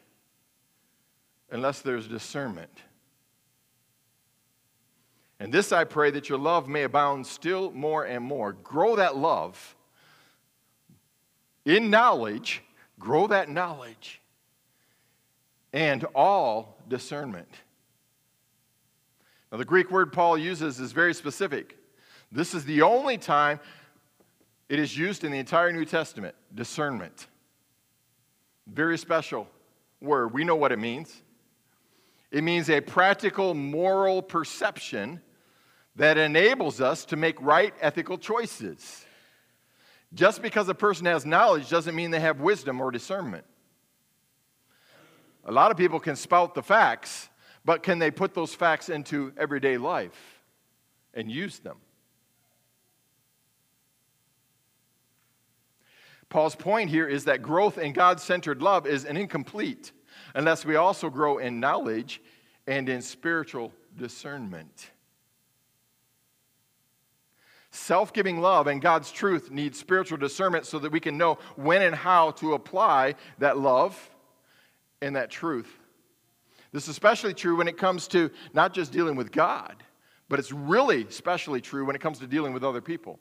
[1.50, 2.70] unless there's discernment?
[5.40, 8.52] And this I pray that your love may abound still more and more.
[8.52, 9.75] Grow that love
[11.66, 12.62] in knowledge,
[12.98, 14.22] grow that knowledge,
[15.74, 17.48] and all discernment.
[19.52, 21.76] Now, the Greek word Paul uses is very specific.
[22.32, 23.60] This is the only time
[24.68, 27.26] it is used in the entire New Testament discernment.
[28.66, 29.46] Very special
[30.00, 30.32] word.
[30.32, 31.22] We know what it means.
[32.30, 35.20] It means a practical moral perception
[35.94, 39.05] that enables us to make right ethical choices.
[40.16, 43.44] Just because a person has knowledge doesn't mean they have wisdom or discernment.
[45.44, 47.28] A lot of people can spout the facts,
[47.66, 50.40] but can they put those facts into everyday life
[51.12, 51.76] and use them?
[56.30, 59.92] Paul's point here is that growth in God centered love is an incomplete
[60.34, 62.22] unless we also grow in knowledge
[62.66, 64.90] and in spiritual discernment.
[67.76, 71.82] Self giving love and God's truth need spiritual discernment so that we can know when
[71.82, 74.10] and how to apply that love
[75.02, 75.70] and that truth
[76.72, 79.82] This is especially true when it comes to not just dealing with God,
[80.30, 83.20] but it's really especially true when it comes to dealing with other people.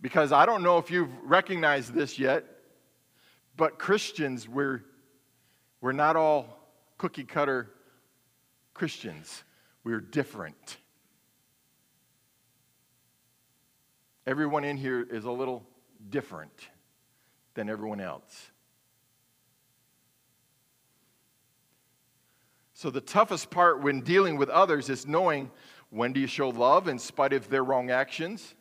[0.00, 2.44] Because I don't know if you've recognized this yet,
[3.56, 4.84] but Christians, we're,
[5.80, 6.46] we're not all
[6.96, 7.70] cookie cutter
[8.72, 9.42] Christians.
[9.82, 10.78] We're different.
[14.26, 15.66] Everyone in here is a little
[16.08, 16.68] different
[17.54, 18.50] than everyone else.
[22.74, 25.50] So, the toughest part when dealing with others is knowing
[25.90, 28.54] when do you show love in spite of their wrong actions?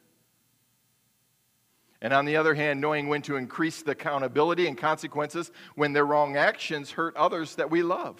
[2.01, 6.05] And on the other hand, knowing when to increase the accountability and consequences when their
[6.05, 8.19] wrong actions hurt others that we love.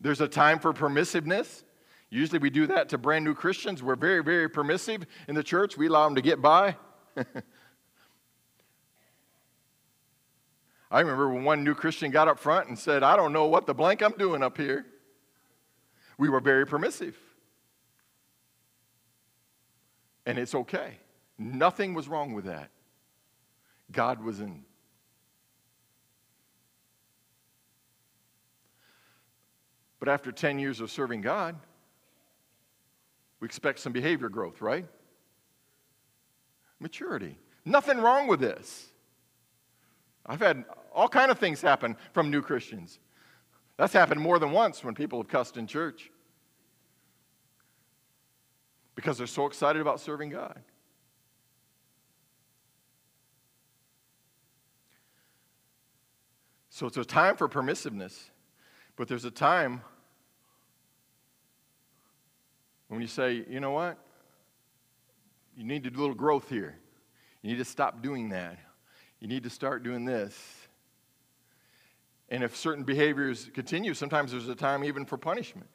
[0.00, 1.64] There's a time for permissiveness.
[2.08, 3.82] Usually we do that to brand new Christians.
[3.82, 5.76] We're very, very permissive in the church.
[5.76, 6.76] We allow them to get by.
[10.90, 13.66] I remember when one new Christian got up front and said, I don't know what
[13.66, 14.86] the blank I'm doing up here.
[16.16, 17.16] We were very permissive.
[20.24, 20.98] And it's okay.
[21.38, 22.70] Nothing was wrong with that.
[23.90, 24.64] God was in.
[29.98, 31.56] But after 10 years of serving God,
[33.40, 34.86] we expect some behavior growth, right?
[36.80, 37.38] Maturity.
[37.64, 38.88] Nothing wrong with this.
[40.24, 40.64] I've had
[40.94, 42.98] all kind of things happen from new Christians.
[43.76, 46.10] That's happened more than once when people have cussed in church
[48.94, 50.58] because they're so excited about serving God.
[56.70, 58.30] So it's a time for permissiveness,
[58.96, 59.82] but there's a time
[62.88, 63.98] when you say, you know what?
[65.56, 66.78] You need to do a little growth here.
[67.42, 68.58] You need to stop doing that.
[69.20, 70.38] You need to start doing this.
[72.28, 75.68] And if certain behaviors continue, sometimes there's a time even for punishment.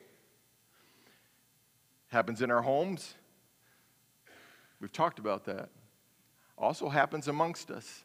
[2.08, 3.16] Happens in our homes.
[4.80, 5.70] We've talked about that.
[6.58, 8.04] Also happens amongst us.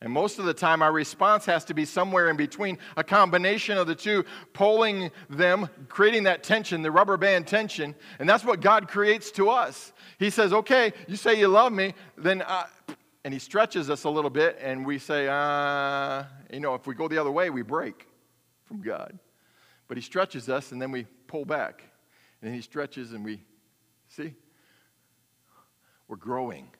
[0.00, 3.76] And most of the time, our response has to be somewhere in between, a combination
[3.76, 7.96] of the two, pulling them, creating that tension, the rubber band tension.
[8.20, 9.92] And that's what God creates to us.
[10.18, 12.66] He says, Okay, you say you love me, then, I,
[13.24, 16.94] and He stretches us a little bit, and we say, uh, you know, if we
[16.94, 18.06] go the other way, we break
[18.66, 19.18] from God.
[19.88, 21.82] But He stretches us, and then we pull back.
[22.40, 23.42] And He stretches, and we,
[24.06, 24.32] see?
[26.06, 26.70] We're growing,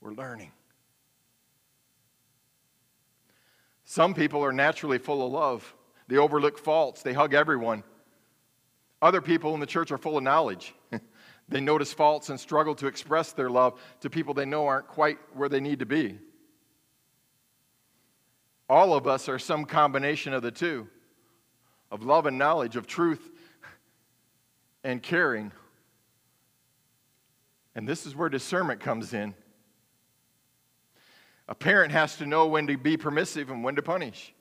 [0.00, 0.50] we're learning.
[3.94, 5.72] Some people are naturally full of love.
[6.08, 7.84] They overlook faults, they hug everyone.
[9.00, 10.74] Other people in the church are full of knowledge.
[11.48, 15.18] they notice faults and struggle to express their love to people they know aren't quite
[15.34, 16.18] where they need to be.
[18.68, 20.88] All of us are some combination of the two
[21.92, 23.30] of love and knowledge, of truth
[24.82, 25.52] and caring.
[27.76, 29.36] And this is where discernment comes in.
[31.48, 34.32] A parent has to know when to be permissive and when to punish.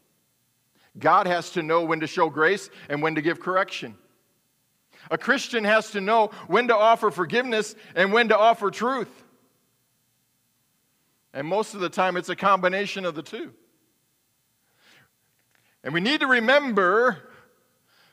[0.97, 3.95] God has to know when to show grace and when to give correction.
[5.11, 9.09] A Christian has to know when to offer forgiveness and when to offer truth.
[11.33, 13.51] And most of the time, it's a combination of the two.
[15.83, 17.17] And we need to remember,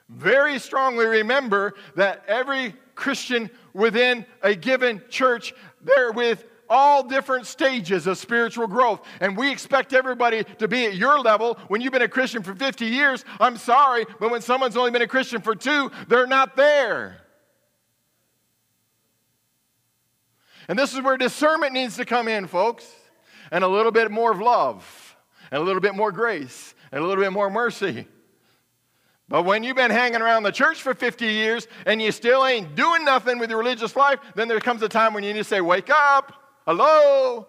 [0.09, 8.07] very strongly remember, that every Christian within a given church, they're with all different stages
[8.07, 9.05] of spiritual growth.
[9.21, 11.59] And we expect everybody to be at your level.
[11.68, 15.03] When you've been a Christian for 50 years, I'm sorry, but when someone's only been
[15.03, 17.21] a Christian for two, they're not there.
[20.68, 22.87] And this is where discernment needs to come in, folks,
[23.51, 25.16] and a little bit more of love,
[25.51, 28.07] and a little bit more grace, and a little bit more mercy.
[29.29, 32.75] But when you've been hanging around the church for 50 years and you still ain't
[32.75, 35.45] doing nothing with your religious life, then there comes a time when you need to
[35.45, 36.39] say, Wake up!
[36.67, 37.47] Hello?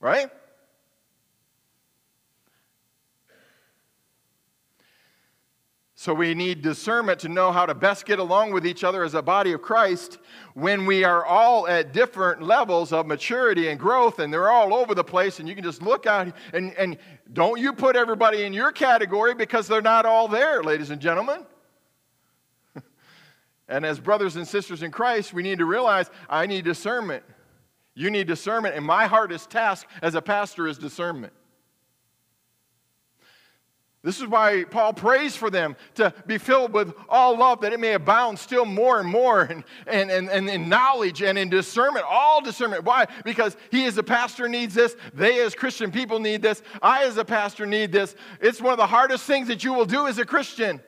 [0.00, 0.30] Right?
[6.06, 9.14] So we need discernment to know how to best get along with each other as
[9.14, 10.18] a body of Christ
[10.54, 14.94] when we are all at different levels of maturity and growth and they're all over
[14.94, 16.96] the place and you can just look out and, and
[17.32, 21.44] don't you put everybody in your category because they're not all there, ladies and gentlemen.
[23.68, 27.24] And as brothers and sisters in Christ, we need to realize I need discernment.
[27.94, 31.32] You need discernment, and my hardest task as a pastor is discernment.
[34.06, 37.80] This is why Paul prays for them to be filled with all love, that it
[37.80, 42.04] may abound still more and more in, and, and, and in knowledge and in discernment,
[42.08, 42.84] all discernment.
[42.84, 43.06] Why?
[43.24, 44.94] Because he as a pastor needs this.
[45.12, 46.62] They as Christian people need this.
[46.80, 48.14] I as a pastor need this.
[48.40, 50.80] It's one of the hardest things that you will do as a Christian.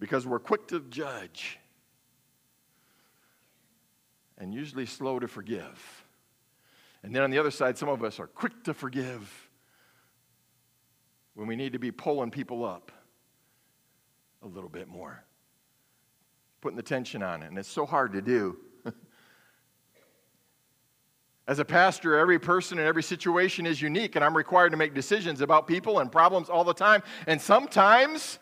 [0.00, 1.58] Because we're quick to judge
[4.38, 6.04] and usually slow to forgive.
[7.02, 9.48] And then on the other side, some of us are quick to forgive
[11.34, 12.90] when we need to be pulling people up
[14.42, 15.22] a little bit more,
[16.62, 17.46] putting the tension on it.
[17.46, 18.58] And it's so hard to do.
[21.46, 24.94] As a pastor, every person and every situation is unique, and I'm required to make
[24.94, 27.02] decisions about people and problems all the time.
[27.26, 28.38] And sometimes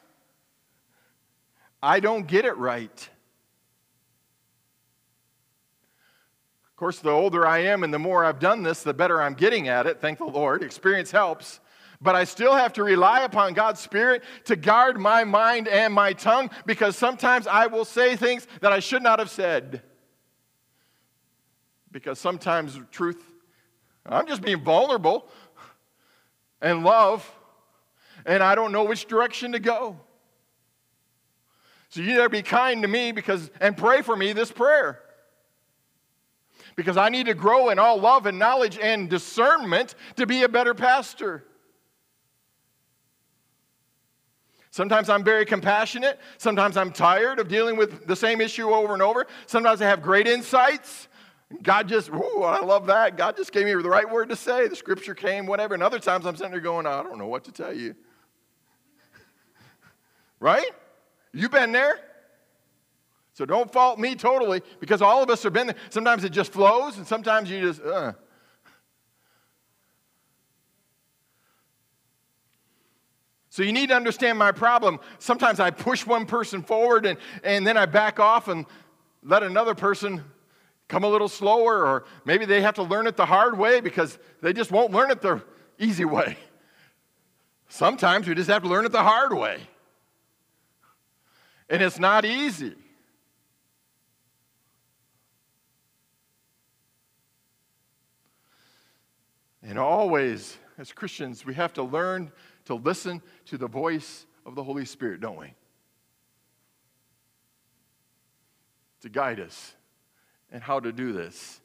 [1.82, 3.08] I don't get it right.
[6.66, 9.34] Of course, the older I am and the more I've done this, the better I'm
[9.34, 10.00] getting at it.
[10.00, 10.62] Thank the Lord.
[10.62, 11.60] Experience helps.
[12.00, 16.12] But I still have to rely upon God's Spirit to guard my mind and my
[16.12, 19.82] tongue because sometimes I will say things that I should not have said.
[21.90, 23.20] Because sometimes truth,
[24.06, 25.28] I'm just being vulnerable
[26.60, 27.28] and love,
[28.24, 29.98] and I don't know which direction to go.
[31.90, 35.00] So you better be kind to me because and pray for me this prayer
[36.76, 40.48] because I need to grow in all love and knowledge and discernment to be a
[40.48, 41.44] better pastor.
[44.70, 46.20] Sometimes I'm very compassionate.
[46.36, 49.26] Sometimes I'm tired of dealing with the same issue over and over.
[49.46, 51.08] Sometimes I have great insights.
[51.64, 53.16] God just, ooh, I love that.
[53.16, 54.68] God just gave me the right word to say.
[54.68, 55.74] The scripture came, whatever.
[55.74, 57.96] And other times I'm sitting there going, I don't know what to tell you.
[60.38, 60.70] right?
[61.38, 62.00] You been there?
[63.32, 65.76] So don't fault me totally because all of us have been there.
[65.88, 68.14] Sometimes it just flows, and sometimes you just, uh.
[73.50, 74.98] So you need to understand my problem.
[75.20, 78.66] Sometimes I push one person forward and, and then I back off and
[79.22, 80.24] let another person
[80.88, 84.18] come a little slower, or maybe they have to learn it the hard way because
[84.42, 85.40] they just won't learn it the
[85.78, 86.36] easy way.
[87.68, 89.60] Sometimes we just have to learn it the hard way.
[91.68, 92.74] And it's not easy.
[99.62, 102.32] And always, as Christians, we have to learn
[102.64, 105.52] to listen to the voice of the Holy Spirit, don't we?
[109.02, 109.74] To guide us
[110.50, 111.60] and how to do this.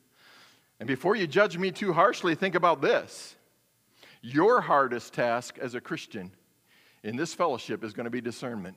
[0.80, 3.36] And before you judge me too harshly, think about this.
[4.22, 6.32] Your hardest task as a Christian
[7.04, 8.76] in this fellowship is going to be discernment.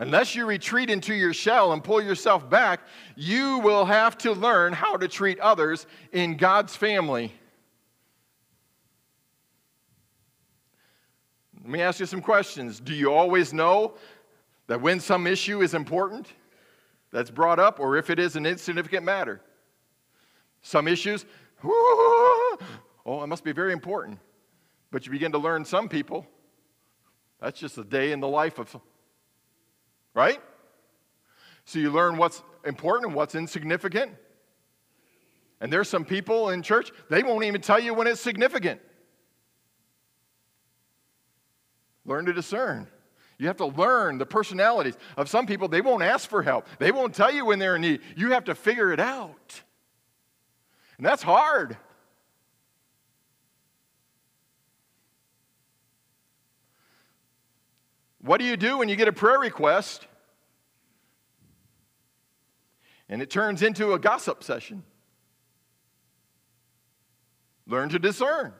[0.00, 2.80] Unless you retreat into your shell and pull yourself back,
[3.16, 7.32] you will have to learn how to treat others in God's family.
[11.60, 12.78] Let me ask you some questions.
[12.78, 13.94] Do you always know
[14.68, 16.28] that when some issue is important
[17.10, 19.40] that's brought up, or if it is an insignificant matter?
[20.62, 21.26] Some issues,
[21.64, 22.58] oh,
[23.06, 24.20] it must be very important.
[24.92, 26.24] But you begin to learn some people,
[27.40, 28.70] that's just a day in the life of
[30.18, 30.40] right?
[31.64, 34.10] So you learn what's important and what's insignificant.
[35.60, 38.80] And there's some people in church, they won't even tell you when it's significant.
[42.04, 42.88] Learn to discern.
[43.38, 45.68] You have to learn the personalities of some people.
[45.68, 48.00] They won't ask for help, they won't tell you when they're in need.
[48.16, 49.62] You have to figure it out.
[50.96, 51.76] And that's hard.
[58.20, 60.07] What do you do when you get a prayer request
[63.08, 64.82] and it turns into a gossip session?
[67.66, 68.52] Learn to discern.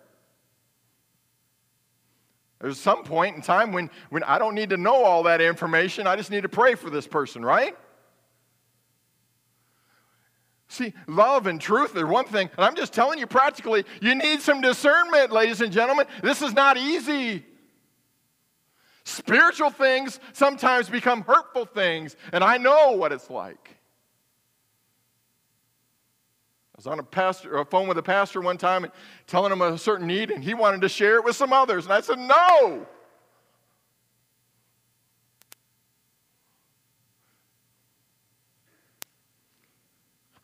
[2.61, 6.07] There's some point in time when, when I don't need to know all that information.
[6.07, 7.77] I just need to pray for this person, right?
[10.69, 14.43] See, love and truth are one thing, and I'm just telling you practically, you need
[14.43, 16.07] some discernment, ladies and gentlemen.
[16.23, 17.45] This is not easy.
[19.05, 23.77] Spiritual things sometimes become hurtful things, and I know what it's like.
[26.68, 28.93] I was on a, pastor, a phone with a pastor one time and
[29.27, 31.85] telling him a certain need, and he wanted to share it with some others.
[31.85, 32.87] And I said, No.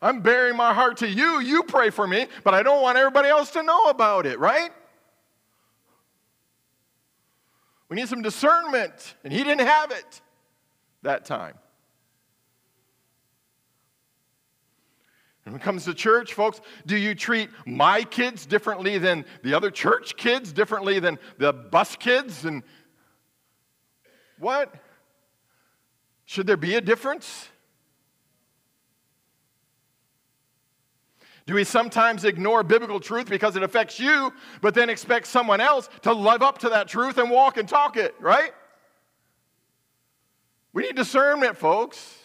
[0.01, 1.39] I'm baring my heart to you.
[1.39, 4.71] You pray for me, but I don't want everybody else to know about it, right?
[7.87, 10.21] We need some discernment, and he didn't have it.
[11.01, 11.55] that time.
[15.45, 19.69] When it comes to church, folks, do you treat my kids differently than the other
[19.69, 22.45] church kids, differently than the bus kids?
[22.45, 22.63] And
[24.39, 24.73] what?
[26.25, 27.47] Should there be a difference?
[31.45, 35.87] Do we sometimes ignore biblical truth because it affects you, but then expect someone else
[36.01, 38.51] to live up to that truth and walk and talk it, right?
[40.73, 42.17] We need discernment, folks.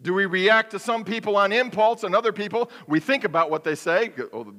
[0.00, 2.70] Do we react to some people on impulse and other people?
[2.86, 4.12] We think about what they say.
[4.32, 4.52] Oh,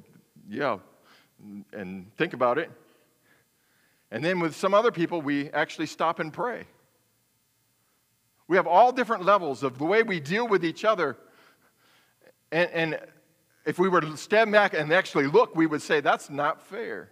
[0.48, 0.78] yeah,
[1.72, 2.70] and think about it.
[4.10, 6.64] And then with some other people, we actually stop and pray.
[8.48, 11.16] We have all different levels of the way we deal with each other.
[12.50, 13.00] And, and
[13.66, 17.10] if we were to stand back and actually look, we would say, that's not fair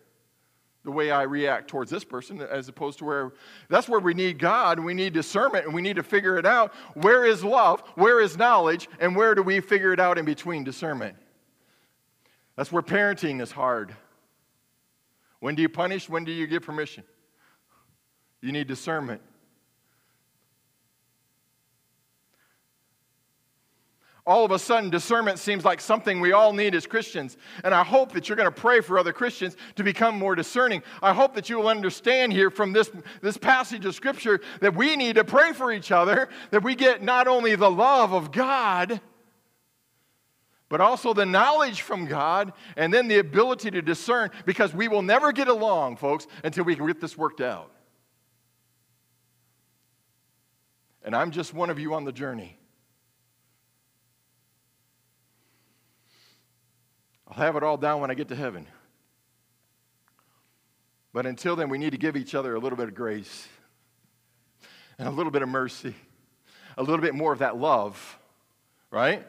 [0.87, 3.33] the way I react towards this person as opposed to where
[3.69, 6.73] that's where we need God we need discernment and we need to figure it out.
[6.95, 7.81] Where is love?
[7.97, 8.89] Where is knowledge?
[9.01, 11.17] And where do we figure it out in between discernment?
[12.55, 13.97] That's where parenting is hard.
[15.41, 16.09] When do you punish?
[16.09, 17.03] When do you give permission?
[18.41, 19.21] You need discernment.
[24.27, 27.37] All of a sudden discernment seems like something we all need as Christians.
[27.63, 30.83] And I hope that you're going to pray for other Christians to become more discerning.
[31.01, 32.91] I hope that you will understand here from this,
[33.23, 37.05] this passage of Scripture that we need to pray for each other, that we get
[37.05, 39.01] not only the love of God,
[40.69, 45.03] but also the knowledge from God, and then the ability to discern, because we will
[45.03, 47.71] never get along, folks, until we can get this worked out.
[51.05, 52.59] And I'm just one of you on the journey.
[57.37, 58.67] I'll have it all down when I get to heaven.
[61.13, 63.47] But until then, we need to give each other a little bit of grace
[64.99, 65.95] and a little bit of mercy,
[66.79, 68.19] a little bit more of that love,
[68.91, 69.27] right?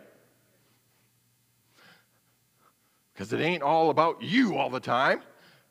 [3.14, 5.22] Because it ain't all about you all the time.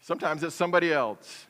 [0.00, 1.46] Sometimes it's somebody else.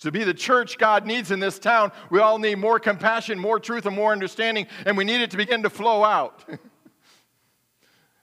[0.00, 3.60] To be the church God needs in this town, we all need more compassion, more
[3.60, 6.48] truth, and more understanding, and we need it to begin to flow out.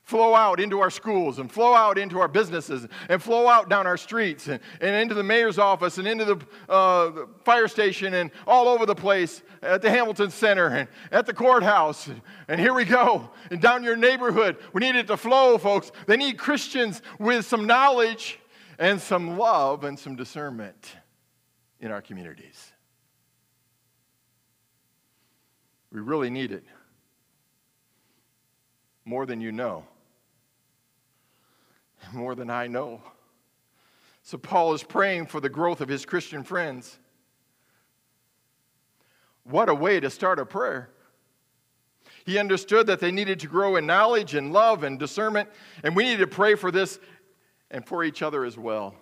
[0.08, 3.86] flow out into our schools and flow out into our businesses and flow out down
[3.86, 6.38] our streets and, and into the mayor's office and into the,
[6.70, 11.26] uh, the, fire station and all over the place at the Hamilton Center and at
[11.26, 12.10] the courthouse.
[12.47, 13.30] And here we go.
[13.51, 14.55] And down your neighborhood.
[14.72, 15.91] We need it to flow, folks.
[16.05, 18.39] They need Christians with some knowledge
[18.80, 20.95] and some love and some discernment
[21.82, 22.72] in our communities.
[25.91, 26.64] We really need it
[29.03, 29.84] more than you know
[32.14, 33.01] more than I know.
[34.24, 36.97] So Paul is praying for the growth of his Christian friends.
[39.43, 40.89] What a way to start a prayer.
[42.26, 45.49] He understood that they needed to grow in knowledge and love and discernment,
[45.82, 46.99] and we need to pray for this
[47.72, 48.95] and for each other as well.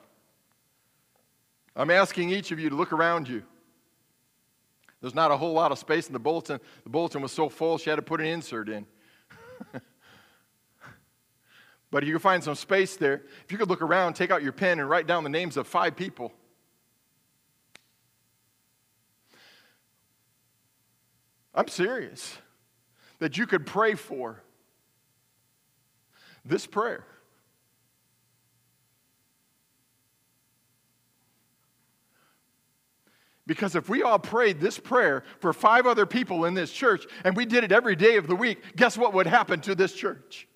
[1.76, 3.44] I'm asking each of you to look around you.
[5.02, 6.60] There's not a whole lot of space in the bulletin.
[6.84, 8.86] The bulletin was so full, she had to put an insert in.
[11.92, 13.24] But you can find some space there.
[13.46, 15.68] If you could look around, take out your pen, and write down the names of
[15.68, 16.34] five people.
[21.54, 22.38] I'm serious.
[23.20, 24.42] That you could pray for
[26.44, 27.06] this prayer.
[33.48, 37.36] Because if we all prayed this prayer for five other people in this church and
[37.36, 40.48] we did it every day of the week, guess what would happen to this church?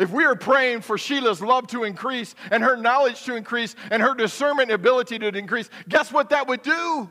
[0.00, 4.02] If we are praying for Sheila's love to increase and her knowledge to increase and
[4.02, 7.10] her discernment ability to increase, guess what that would do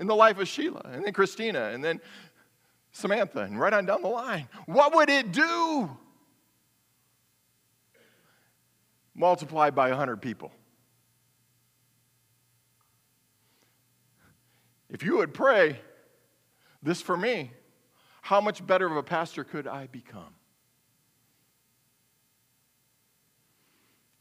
[0.00, 2.00] in the life of Sheila and then Christina and then
[2.90, 4.48] Samantha and right on down the line?
[4.66, 5.88] What would it do?
[9.14, 10.50] Multiplied by 100 people.
[14.90, 15.78] If you would pray
[16.82, 17.52] this for me,
[18.22, 20.34] how much better of a pastor could I become?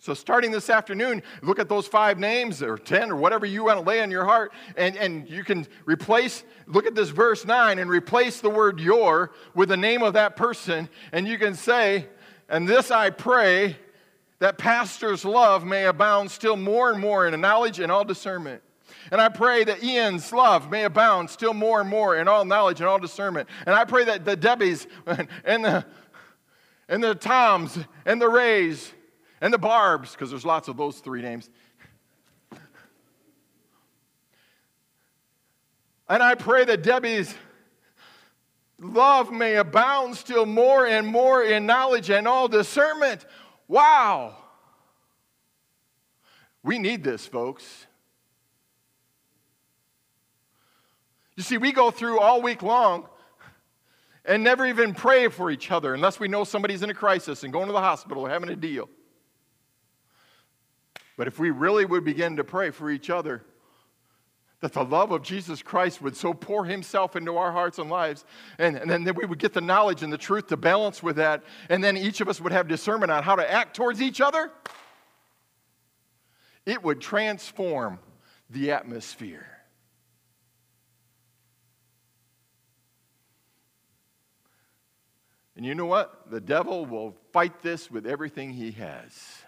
[0.07, 3.77] So, starting this afternoon, look at those five names or 10 or whatever you want
[3.77, 7.77] to lay on your heart, and, and you can replace, look at this verse 9
[7.77, 12.07] and replace the word your with the name of that person, and you can say,
[12.47, 13.75] And this I pray
[14.39, 18.63] that pastor's love may abound still more and more in knowledge and all discernment.
[19.11, 22.79] And I pray that Ian's love may abound still more and more in all knowledge
[22.79, 23.49] and all discernment.
[23.65, 24.87] And I pray that the Debbies
[25.43, 25.85] and the,
[26.87, 28.93] and the Toms and the Rays
[29.41, 31.49] and the Barbs, because there's lots of those three names.
[36.09, 37.35] And I pray that Debbie's
[38.79, 43.25] love may abound still more and more in knowledge and all discernment.
[43.67, 44.35] Wow!
[46.63, 47.87] We need this, folks.
[51.35, 53.07] You see, we go through all week long
[54.25, 57.53] and never even pray for each other unless we know somebody's in a crisis and
[57.53, 58.89] going to the hospital or having a deal.
[61.17, 63.43] But if we really would begin to pray for each other,
[64.61, 68.23] that the love of Jesus Christ would so pour himself into our hearts and lives,
[68.57, 71.43] and, and then we would get the knowledge and the truth to balance with that,
[71.69, 74.51] and then each of us would have discernment on how to act towards each other,
[76.65, 77.99] it would transform
[78.49, 79.47] the atmosphere.
[85.55, 86.29] And you know what?
[86.29, 89.43] The devil will fight this with everything he has.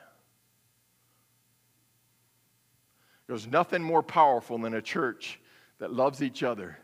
[3.29, 5.39] There's nothing more powerful than a church
[5.77, 6.79] that loves each other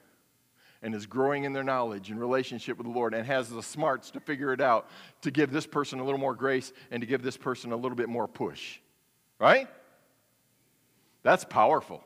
[0.84, 4.12] and is growing in their knowledge and relationship with the Lord and has the smarts
[4.12, 4.88] to figure it out
[5.22, 7.96] to give this person a little more grace and to give this person a little
[7.96, 8.78] bit more push.
[9.40, 9.68] Right?
[11.24, 12.04] That's powerful.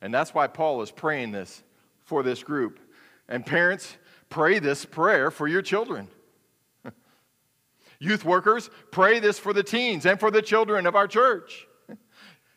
[0.00, 1.60] And that's why Paul is praying this
[2.04, 2.78] for this group.
[3.28, 3.96] And parents,
[4.30, 6.06] pray this prayer for your children.
[7.98, 11.66] Youth workers, pray this for the teens and for the children of our church.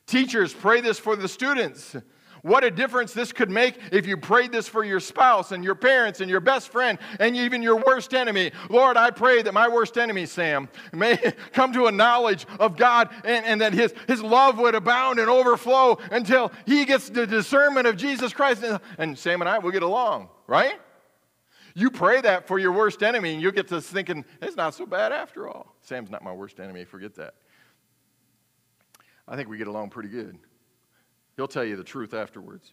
[0.07, 1.95] Teachers, pray this for the students.
[2.41, 5.75] What a difference this could make if you prayed this for your spouse and your
[5.75, 8.51] parents and your best friend and even your worst enemy.
[8.69, 11.17] Lord, I pray that my worst enemy, Sam, may
[11.51, 15.29] come to a knowledge of God and, and that his, his love would abound and
[15.29, 18.63] overflow until he gets the discernment of Jesus Christ.
[18.63, 20.79] And, and Sam and I will get along, right?
[21.75, 24.85] You pray that for your worst enemy and you'll get to thinking, it's not so
[24.85, 25.75] bad after all.
[25.81, 27.33] Sam's not my worst enemy, forget that.
[29.27, 30.37] I think we get along pretty good.
[31.35, 32.71] He'll tell you the truth afterwards.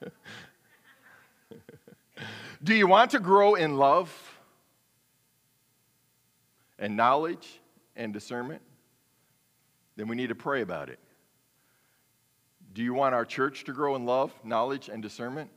[2.62, 4.10] Do you want to grow in love
[6.78, 7.60] and knowledge
[7.96, 8.62] and discernment?
[9.96, 11.00] Then we need to pray about it.
[12.72, 15.50] Do you want our church to grow in love, knowledge, and discernment?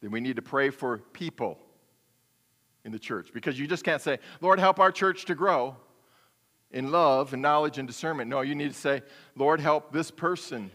[0.00, 1.58] Then we need to pray for people
[2.84, 5.74] in the church because you just can't say, Lord, help our church to grow
[6.74, 8.28] in love and knowledge and discernment.
[8.28, 9.00] No, you need to say,
[9.36, 10.70] Lord, help this person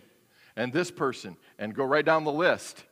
[0.55, 2.83] and this person, and go right down the list.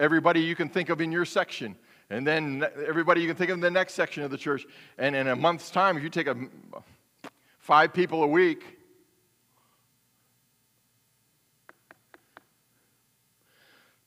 [0.00, 1.76] Everybody you can think of in your section,
[2.10, 4.66] and then everybody you can think of in the next section of the church.
[4.98, 6.36] And in a month's time, if you take a,
[7.60, 8.75] five people a week,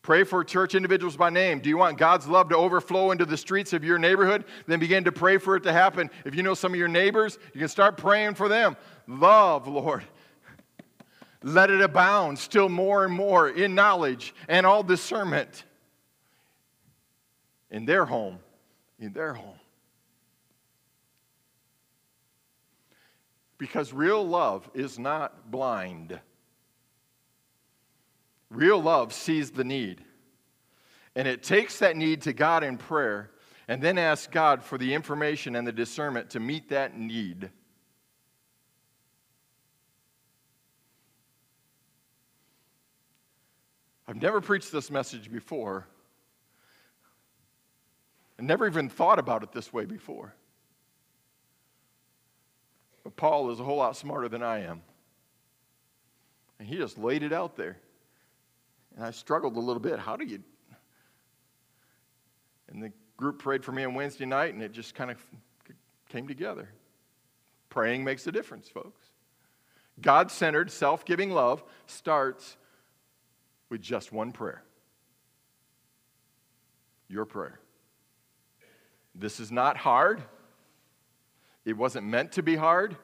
[0.02, 1.60] Pray for church individuals by name.
[1.60, 4.45] Do you want God's love to overflow into the streets of your neighborhood?
[4.66, 6.10] Then begin to pray for it to happen.
[6.26, 8.78] If you know some of your neighbors, you can start praying for them.
[9.08, 10.04] Love, Lord.
[11.43, 15.64] Let it abound still more and more in knowledge and all discernment
[17.70, 18.39] in their home.
[19.00, 19.60] In their home.
[23.58, 26.20] Because real love is not blind.
[28.50, 30.04] Real love sees the need.
[31.16, 33.32] And it takes that need to God in prayer
[33.68, 37.52] and then asks God for the information and the discernment to meet that need.
[44.08, 45.86] I've never preached this message before.
[48.39, 50.34] I never even thought about it this way before.
[53.04, 54.82] But Paul is a whole lot smarter than I am.
[56.58, 57.78] And he just laid it out there.
[59.00, 59.97] And I struggled a little bit.
[59.97, 60.43] How do you?
[62.68, 65.26] And the group prayed for me on Wednesday night, and it just kind of
[66.10, 66.68] came together.
[67.70, 69.08] Praying makes a difference, folks.
[70.02, 72.58] God centered, self giving love starts
[73.70, 74.64] with just one prayer
[77.08, 77.58] your prayer.
[79.16, 80.22] This is not hard.
[81.64, 82.97] It wasn't meant to be hard.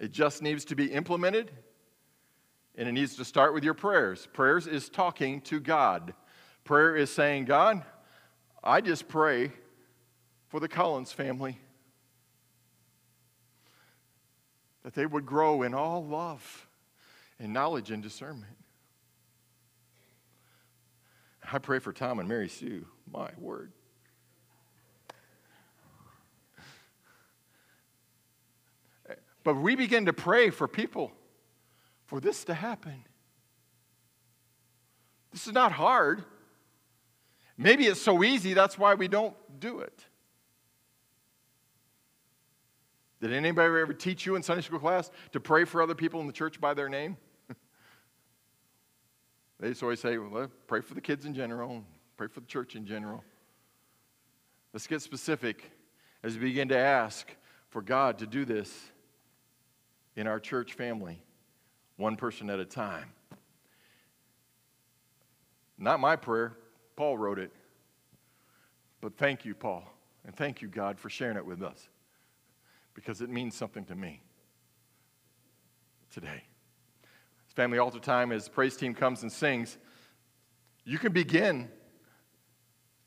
[0.00, 1.52] It just needs to be implemented
[2.76, 4.26] and it needs to start with your prayers.
[4.32, 6.14] Prayers is talking to God.
[6.64, 7.84] Prayer is saying, God,
[8.62, 9.52] I just pray
[10.48, 11.58] for the Collins family
[14.82, 16.66] that they would grow in all love
[17.38, 18.56] and knowledge and discernment.
[21.52, 22.86] I pray for Tom and Mary Sue.
[23.12, 23.72] My word.
[29.44, 31.12] But we begin to pray for people
[32.14, 33.04] for this to happen.
[35.32, 36.22] This is not hard.
[37.58, 40.06] Maybe it's so easy, that's why we don't do it.
[43.20, 46.28] Did anybody ever teach you in Sunday school class to pray for other people in
[46.28, 47.16] the church by their name?
[49.58, 51.82] They just always say, well, pray for the kids in general,
[52.16, 53.24] pray for the church in general.
[54.72, 55.68] Let's get specific
[56.22, 57.26] as we begin to ask
[57.70, 58.72] for God to do this
[60.14, 61.23] in our church family,
[61.96, 63.10] one person at a time.
[65.78, 66.56] Not my prayer,
[66.96, 67.52] Paul wrote it.
[69.00, 69.84] But thank you, Paul,
[70.24, 71.88] and thank you, God, for sharing it with us
[72.94, 74.22] because it means something to me
[76.10, 76.42] today.
[77.44, 79.76] It's family altar time, as the praise team comes and sings,
[80.84, 81.68] you can begin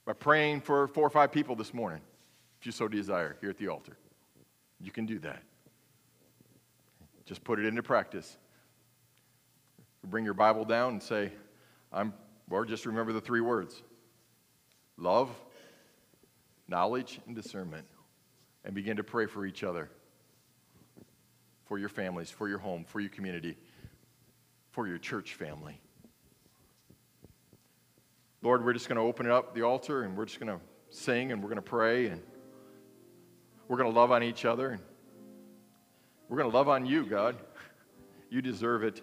[0.06, 2.02] by praying for four or five people this morning,
[2.60, 3.98] if you so desire, here at the altar.
[4.80, 5.42] You can do that.
[7.26, 8.38] Just put it into practice.
[10.10, 11.32] Bring your Bible down and say,
[11.92, 12.14] I'm,
[12.50, 13.82] or just remember the three words
[14.98, 15.30] love,
[16.68, 17.86] knowledge, and discernment.
[18.66, 19.90] And begin to pray for each other,
[21.66, 23.56] for your families, for your home, for your community,
[24.72, 25.80] for your church family.
[28.42, 30.64] Lord, we're just going to open it up the altar and we're just going to
[30.90, 32.22] sing and we're going to pray and
[33.70, 34.82] we're going to love on each other and
[36.28, 37.38] we're going to love on you, God.
[38.30, 39.02] You deserve it.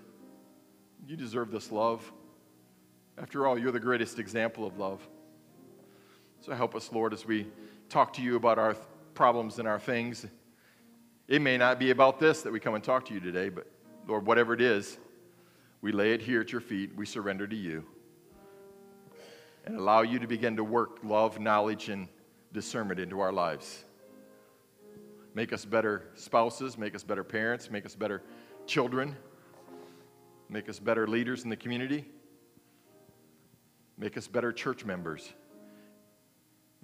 [1.07, 2.11] You deserve this love.
[3.19, 5.07] After all, you're the greatest example of love.
[6.41, 7.47] So help us, Lord, as we
[7.91, 8.75] talk to you about our
[9.13, 10.27] problems and our things.
[11.29, 13.67] It may not be about this that we come and talk to you today, but
[14.07, 14.99] Lord, whatever it is,
[15.83, 16.91] we lay it here at your feet.
[16.97, 17.85] We surrender to you
[19.67, 22.09] and allow you to begin to work love, knowledge, and
[22.53, 23.85] discernment into our lives.
[25.35, 28.23] Make us better spouses, make us better parents, make us better
[28.67, 29.17] children,
[30.49, 32.05] make us better leaders in the community,
[33.99, 35.33] make us better church members,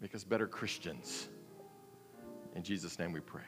[0.01, 1.29] make us better Christians.
[2.55, 3.43] In Jesus' name we pray.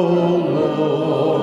[0.00, 1.37] Oh Lord.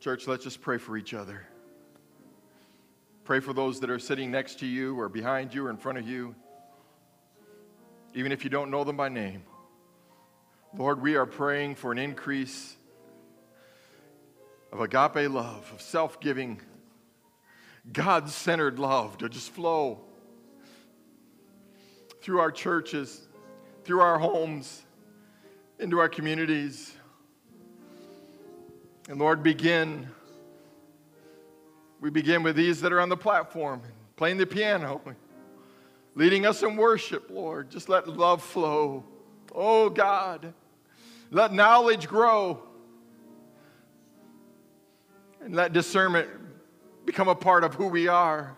[0.00, 1.46] Church, let's just pray for each other.
[3.24, 5.98] Pray for those that are sitting next to you or behind you or in front
[5.98, 6.34] of you.
[8.14, 9.42] Even if you don't know them by name,
[10.74, 12.76] Lord, we are praying for an increase
[14.72, 16.62] of agape love, of self giving,
[17.92, 20.00] God centered love to just flow
[22.22, 23.28] through our churches,
[23.84, 24.82] through our homes,
[25.78, 26.94] into our communities.
[29.08, 30.08] And Lord, begin.
[32.00, 33.82] We begin with these that are on the platform,
[34.16, 35.00] playing the piano,
[36.14, 37.70] leading us in worship, Lord.
[37.70, 39.04] Just let love flow.
[39.54, 40.52] Oh, God.
[41.30, 42.62] Let knowledge grow.
[45.42, 46.28] And let discernment
[47.04, 48.56] become a part of who we are.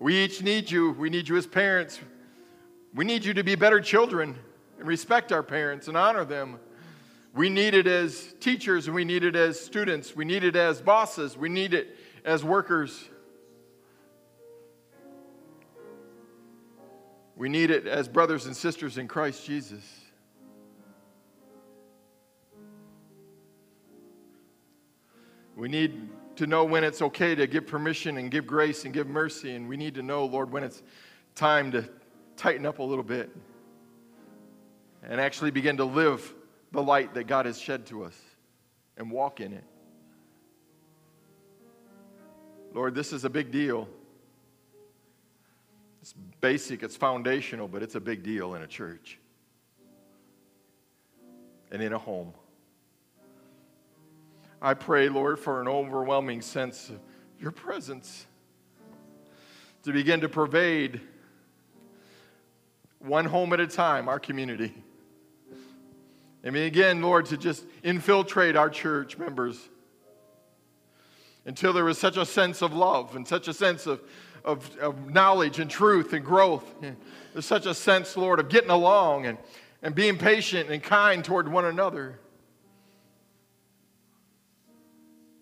[0.00, 0.92] We each need you.
[0.92, 2.00] We need you as parents.
[2.94, 4.36] We need you to be better children
[4.78, 6.58] and respect our parents and honor them.
[7.38, 10.16] We need it as teachers and we need it as students.
[10.16, 11.38] We need it as bosses.
[11.38, 13.08] We need it as workers.
[17.36, 19.84] We need it as brothers and sisters in Christ Jesus.
[25.54, 29.06] We need to know when it's okay to give permission and give grace and give
[29.06, 29.54] mercy.
[29.54, 30.82] And we need to know, Lord, when it's
[31.36, 31.88] time to
[32.36, 33.30] tighten up a little bit
[35.04, 36.34] and actually begin to live
[36.72, 38.18] the light that God has shed to us
[38.96, 39.64] and walk in it.
[42.74, 43.88] Lord, this is a big deal.
[46.02, 49.18] It's basic, it's foundational, but it's a big deal in a church
[51.70, 52.32] and in a home.
[54.60, 56.98] I pray, Lord, for an overwhelming sense of
[57.40, 58.26] your presence
[59.84, 61.00] to begin to pervade
[62.98, 64.74] one home at a time, our community.
[66.44, 69.68] I mean, again, Lord, to just infiltrate our church members
[71.44, 74.00] until there was such a sense of love and such a sense of,
[74.44, 76.64] of, of knowledge and truth and growth.
[77.32, 79.38] There's such a sense, Lord, of getting along and,
[79.82, 82.20] and being patient and kind toward one another.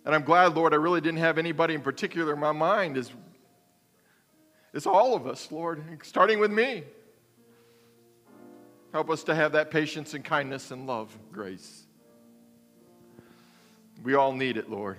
[0.07, 2.97] And I'm glad, Lord, I really didn't have anybody in particular in my mind.
[2.97, 3.13] It's,
[4.73, 6.85] it's all of us, Lord, starting with me.
[8.97, 11.85] Help us to have that patience and kindness and love, grace.
[14.03, 14.97] We all need it, Lord.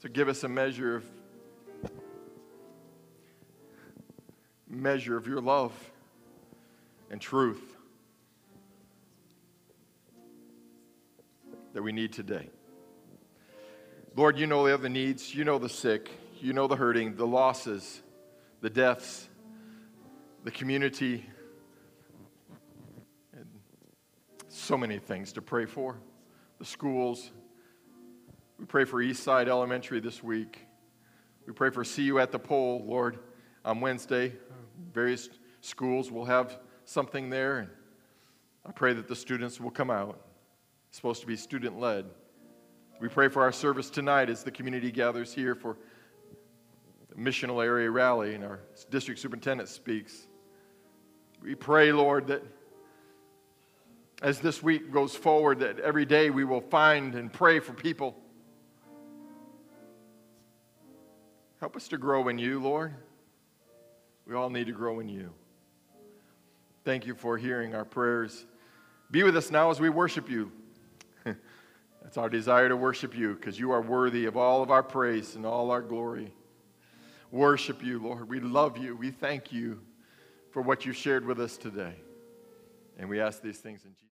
[0.00, 1.04] To give us a measure of
[4.66, 5.74] measure of your love
[7.10, 7.60] and truth.
[11.74, 12.48] that we need today.
[14.16, 15.34] Lord, you know the other needs.
[15.34, 16.10] You know the sick.
[16.40, 18.00] You know the hurting, the losses,
[18.62, 19.27] the deaths,
[20.44, 21.26] the community,
[23.32, 23.46] and
[24.48, 25.98] so many things to pray for.
[26.58, 27.30] The schools.
[28.58, 30.66] We pray for Eastside Elementary this week.
[31.46, 33.18] We pray for See You at the Pole, Lord,
[33.64, 34.32] on Wednesday.
[34.92, 35.28] Various
[35.60, 37.70] schools will have something there, and
[38.66, 40.20] I pray that the students will come out.
[40.88, 42.06] It's supposed to be student led.
[43.00, 45.78] We pray for our service tonight as the community gathers here for
[47.18, 48.60] missional area rally and our
[48.90, 50.26] district superintendent speaks.
[51.42, 52.42] We pray, Lord, that
[54.22, 58.16] as this week goes forward, that every day we will find and pray for people.
[61.60, 62.94] Help us to grow in you, Lord.
[64.26, 65.32] We all need to grow in you.
[66.84, 68.46] Thank you for hearing our prayers.
[69.10, 70.52] Be with us now as we worship you.
[72.06, 75.34] It's our desire to worship you because you are worthy of all of our praise
[75.34, 76.32] and all our glory.
[77.30, 78.28] Worship you, Lord.
[78.28, 78.96] We love you.
[78.96, 79.80] We thank you
[80.50, 81.94] for what you shared with us today.
[82.96, 84.04] And we ask these things in Jesus'